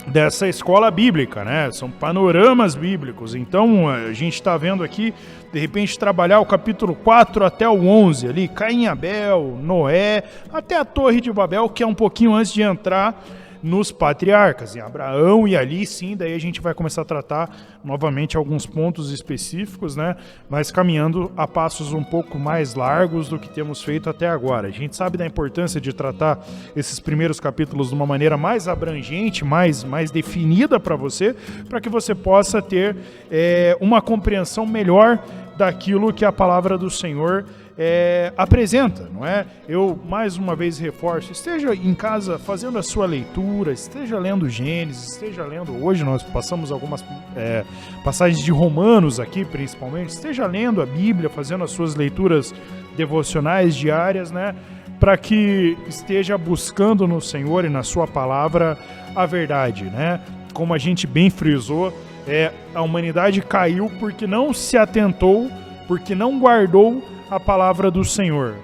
[0.07, 1.69] dessa escola bíblica, né?
[1.71, 3.35] São panoramas bíblicos.
[3.35, 5.13] Então, a gente está vendo aqui,
[5.51, 10.85] de repente, trabalhar o capítulo 4 até o 11 ali, Caim Abel, Noé, até a
[10.85, 13.23] Torre de Babel, que é um pouquinho antes de entrar
[13.61, 17.49] nos patriarcas, em Abraão, e ali sim, daí a gente vai começar a tratar
[17.83, 20.15] novamente alguns pontos específicos, né?
[20.49, 24.67] Mas caminhando a passos um pouco mais largos do que temos feito até agora.
[24.67, 26.45] A gente sabe da importância de tratar
[26.75, 31.35] esses primeiros capítulos de uma maneira mais abrangente, mais, mais definida para você,
[31.69, 32.95] para que você possa ter
[33.31, 35.19] é, uma compreensão melhor
[35.57, 37.45] daquilo que a palavra do Senhor
[37.77, 39.45] é, apresenta, não é?
[39.69, 45.11] Eu mais uma vez reforço: esteja em casa fazendo a sua leitura, esteja lendo Gênesis,
[45.11, 45.83] esteja lendo.
[45.83, 47.05] Hoje nós passamos algumas
[47.35, 47.63] é,
[48.03, 50.09] passagens de Romanos aqui, principalmente.
[50.09, 52.53] Esteja lendo a Bíblia, fazendo as suas leituras
[52.95, 54.55] devocionais diárias, né?
[54.99, 58.75] Para que esteja buscando no Senhor e na Sua palavra
[59.15, 60.19] a verdade, né?
[60.51, 61.93] Como a gente bem frisou,
[62.27, 65.47] é, a humanidade caiu porque não se atentou,
[65.87, 68.55] porque não guardou a palavra do Senhor.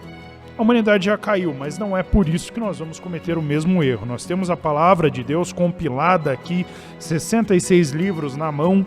[0.58, 3.84] A humanidade já caiu, mas não é por isso que nós vamos cometer o mesmo
[3.84, 4.06] erro.
[4.06, 6.66] Nós temos a palavra de Deus compilada aqui,
[7.00, 8.86] 66 livros na mão,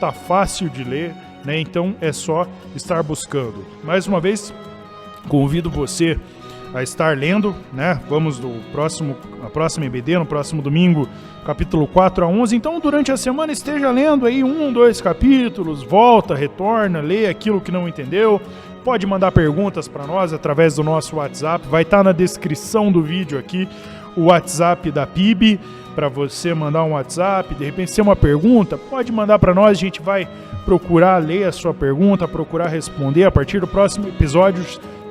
[0.00, 1.14] tá fácil de ler,
[1.44, 1.60] né?
[1.60, 3.64] Então é só estar buscando.
[3.84, 4.52] Mais uma vez,
[5.28, 6.18] convido você
[6.74, 8.00] a estar lendo, né?
[8.08, 11.08] Vamos do próximo, a próxima EBD, no próximo domingo,
[11.46, 12.56] capítulo 4 a 11.
[12.56, 17.70] Então, durante a semana, esteja lendo aí um, dois capítulos, volta, retorna, lê aquilo que
[17.70, 18.40] não entendeu,
[18.84, 21.66] Pode mandar perguntas para nós através do nosso WhatsApp.
[21.68, 23.66] Vai estar tá na descrição do vídeo aqui
[24.14, 25.58] o WhatsApp da PIB
[25.94, 27.54] para você mandar um WhatsApp.
[27.54, 29.70] De repente, se é uma pergunta, pode mandar para nós.
[29.70, 30.28] A gente vai
[30.66, 34.62] procurar ler a sua pergunta, procurar responder a partir do próximo episódio.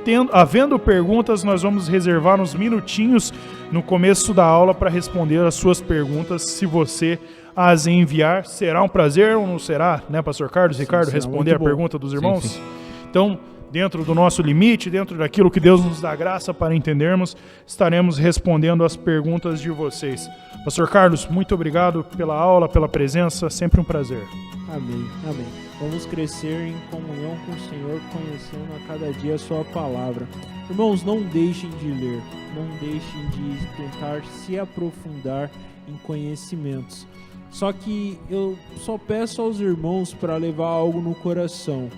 [0.05, 3.33] Tendo, havendo perguntas, nós vamos reservar uns minutinhos
[3.71, 6.43] no começo da aula para responder as suas perguntas.
[6.43, 7.17] Se você
[7.55, 11.59] as enviar, será um prazer ou não será, né, Pastor Carlos, sim, Ricardo, responder a
[11.59, 12.43] pergunta dos irmãos?
[12.43, 12.61] Sim, sim.
[13.09, 13.39] Então,
[13.73, 18.83] dentro do nosso limite, dentro daquilo que Deus nos dá graça para entendermos, estaremos respondendo
[18.83, 20.29] as perguntas de vocês.
[20.63, 24.21] Pastor Carlos, muito obrigado pela aula, pela presença, sempre um prazer.
[24.69, 25.47] Amém, amém.
[25.79, 30.27] Vamos crescer em comunhão com o Senhor, conhecendo a cada dia a Sua palavra.
[30.69, 32.21] Irmãos, não deixem de ler,
[32.55, 35.49] não deixem de tentar se aprofundar
[35.87, 37.07] em conhecimentos.
[37.49, 41.89] Só que eu só peço aos irmãos para levar algo no coração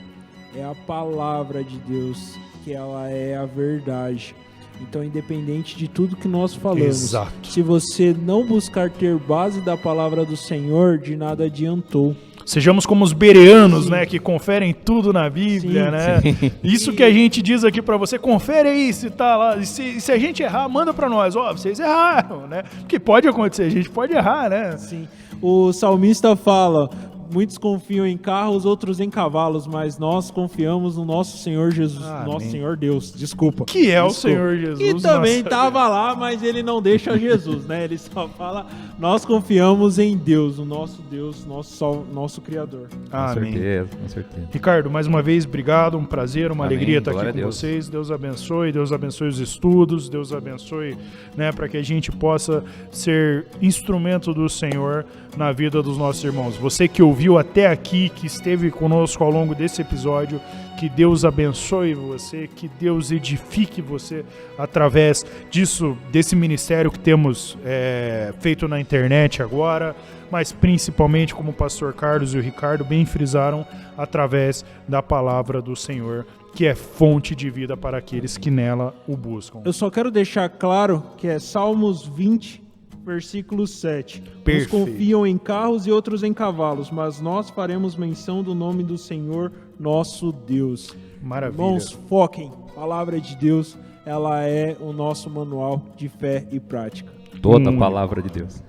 [0.58, 4.36] é a palavra de Deus, que ela é a verdade.
[4.82, 7.48] Então, independente de tudo que nós falamos, Exato.
[7.48, 12.16] se você não buscar ter base da palavra do Senhor, de nada adiantou.
[12.46, 13.92] Sejamos como os bereanos, sim.
[13.92, 16.22] né, que conferem tudo na Bíblia, sim, né?
[16.22, 16.52] Sim.
[16.64, 20.00] Isso que a gente diz aqui para você, confere aí se tá lá, e se,
[20.00, 22.64] se a gente errar, manda para nós, ó, oh, vocês erraram, né?
[22.82, 24.78] Porque pode acontecer, a gente pode errar, né?
[24.78, 25.08] Sim.
[25.42, 26.90] O salmista fala:
[27.32, 32.34] muitos confiam em carros, outros em cavalos, mas nós confiamos no nosso Senhor Jesus, Amém.
[32.34, 33.66] nosso Senhor Deus, desculpa.
[33.66, 34.08] Que é desculpa.
[34.08, 34.80] o Senhor Jesus.
[34.80, 37.84] E também estava lá, mas ele não deixa Jesus, né?
[37.84, 38.66] Ele só fala,
[38.98, 42.88] nós confiamos em Deus, o nosso Deus, nosso, nosso Criador.
[43.12, 43.36] Amém.
[43.36, 44.48] Com certeza, com certeza.
[44.52, 46.78] Ricardo, mais uma vez, obrigado, um prazer, uma Amém.
[46.78, 47.90] alegria estar Glória aqui com vocês.
[47.90, 50.98] Deus abençoe, Deus abençoe os estudos, Deus abençoe,
[51.36, 55.06] né, para que a gente possa ser instrumento do Senhor
[55.38, 56.56] na vida dos nossos irmãos.
[56.58, 60.42] Você que ouviu até aqui, que esteve conosco ao longo desse episódio,
[60.78, 64.26] que Deus abençoe você, que Deus edifique você
[64.58, 69.96] através disso, desse ministério que temos é, feito na internet agora,
[70.30, 73.66] mas principalmente, como o pastor Carlos e o Ricardo bem frisaram,
[73.98, 79.16] através da palavra do Senhor, que é fonte de vida para aqueles que nela o
[79.16, 79.62] buscam.
[79.64, 82.62] Eu só quero deixar claro que é Salmos 20,
[83.06, 84.22] versículo 7.
[84.44, 84.76] Perfeito.
[84.76, 88.98] Uns confiam em carros e outros em cavalos, mas nós faremos menção do nome do
[88.98, 90.96] Senhor nosso Deus.
[91.22, 91.62] Maravilha.
[91.62, 92.52] Irmãos, foquem.
[92.74, 97.14] Palavra de Deus, ela é o nosso manual de fé e prática.
[97.42, 97.76] Toda hum.
[97.76, 98.64] a palavra de Deus.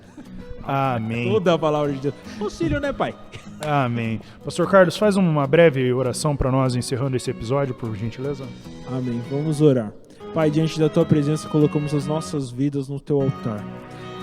[0.63, 1.31] Amém.
[1.31, 2.15] Toda a palavra de Deus.
[2.39, 3.15] Auxílio, né, Pai?
[3.61, 4.19] Amém.
[4.43, 8.45] Pastor Carlos, faz uma breve oração para nós encerrando esse episódio, por gentileza.
[8.87, 9.21] Amém.
[9.31, 9.91] Vamos orar.
[10.33, 13.63] Pai, diante da tua presença, colocamos as nossas vidas no teu altar.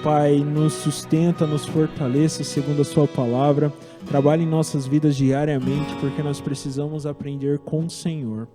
[0.04, 3.72] Pai, nos sustenta, nos fortaleça segundo a Sua palavra.
[4.06, 8.46] Trabalhe em nossas vidas diariamente, porque nós precisamos aprender com o Senhor.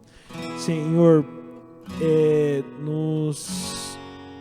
[0.60, 1.26] Senhor,
[2.00, 3.78] é, nos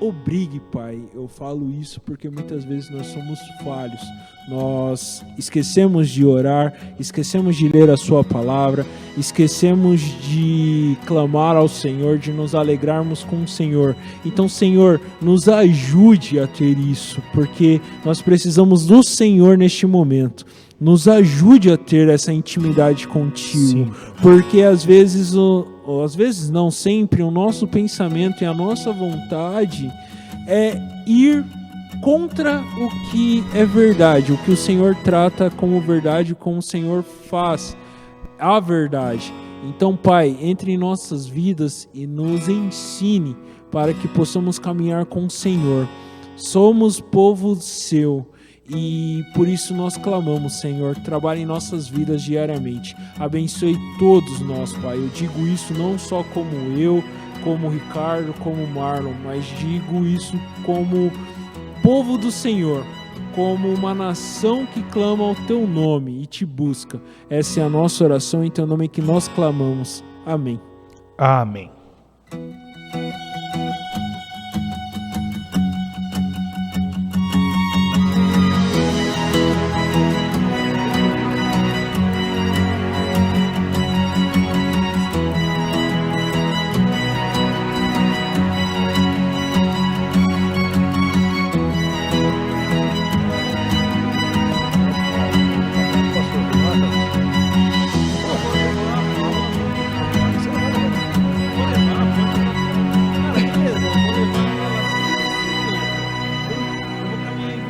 [0.00, 1.00] obrigue, Pai.
[1.14, 4.00] Eu falo isso porque muitas vezes nós somos falhos.
[4.48, 8.86] Nós esquecemos de orar, esquecemos de ler a Sua palavra,
[9.16, 13.94] esquecemos de clamar ao Senhor, de nos alegrarmos com o Senhor.
[14.24, 20.46] Então, Senhor, nos ajude a ter isso, porque nós precisamos do Senhor neste momento
[20.80, 23.90] nos ajude a ter essa intimidade contigo, Sim.
[24.22, 28.92] porque às vezes o, ou às vezes não sempre, o nosso pensamento e a nossa
[28.92, 29.90] vontade
[30.46, 31.42] é ir
[32.02, 37.02] contra o que é verdade, o que o Senhor trata como verdade, como o Senhor
[37.02, 37.74] faz
[38.38, 39.32] a verdade.
[39.64, 43.34] Então, Pai, entre em nossas vidas e nos ensine
[43.70, 45.88] para que possamos caminhar com o Senhor.
[46.36, 48.26] Somos povo seu
[48.68, 52.94] e por isso nós clamamos, Senhor, trabalhe em nossas vidas diariamente.
[53.18, 54.98] Abençoe todos nós, Pai.
[54.98, 57.02] Eu digo isso não só como eu,
[57.42, 61.10] como Ricardo, como Marlon, mas digo isso como
[61.82, 62.84] povo do Senhor,
[63.34, 67.00] como uma nação que clama ao teu nome e te busca.
[67.30, 70.04] Essa é a nossa oração em teu nome que nós clamamos.
[70.26, 70.60] Amém.
[71.16, 71.70] Amém.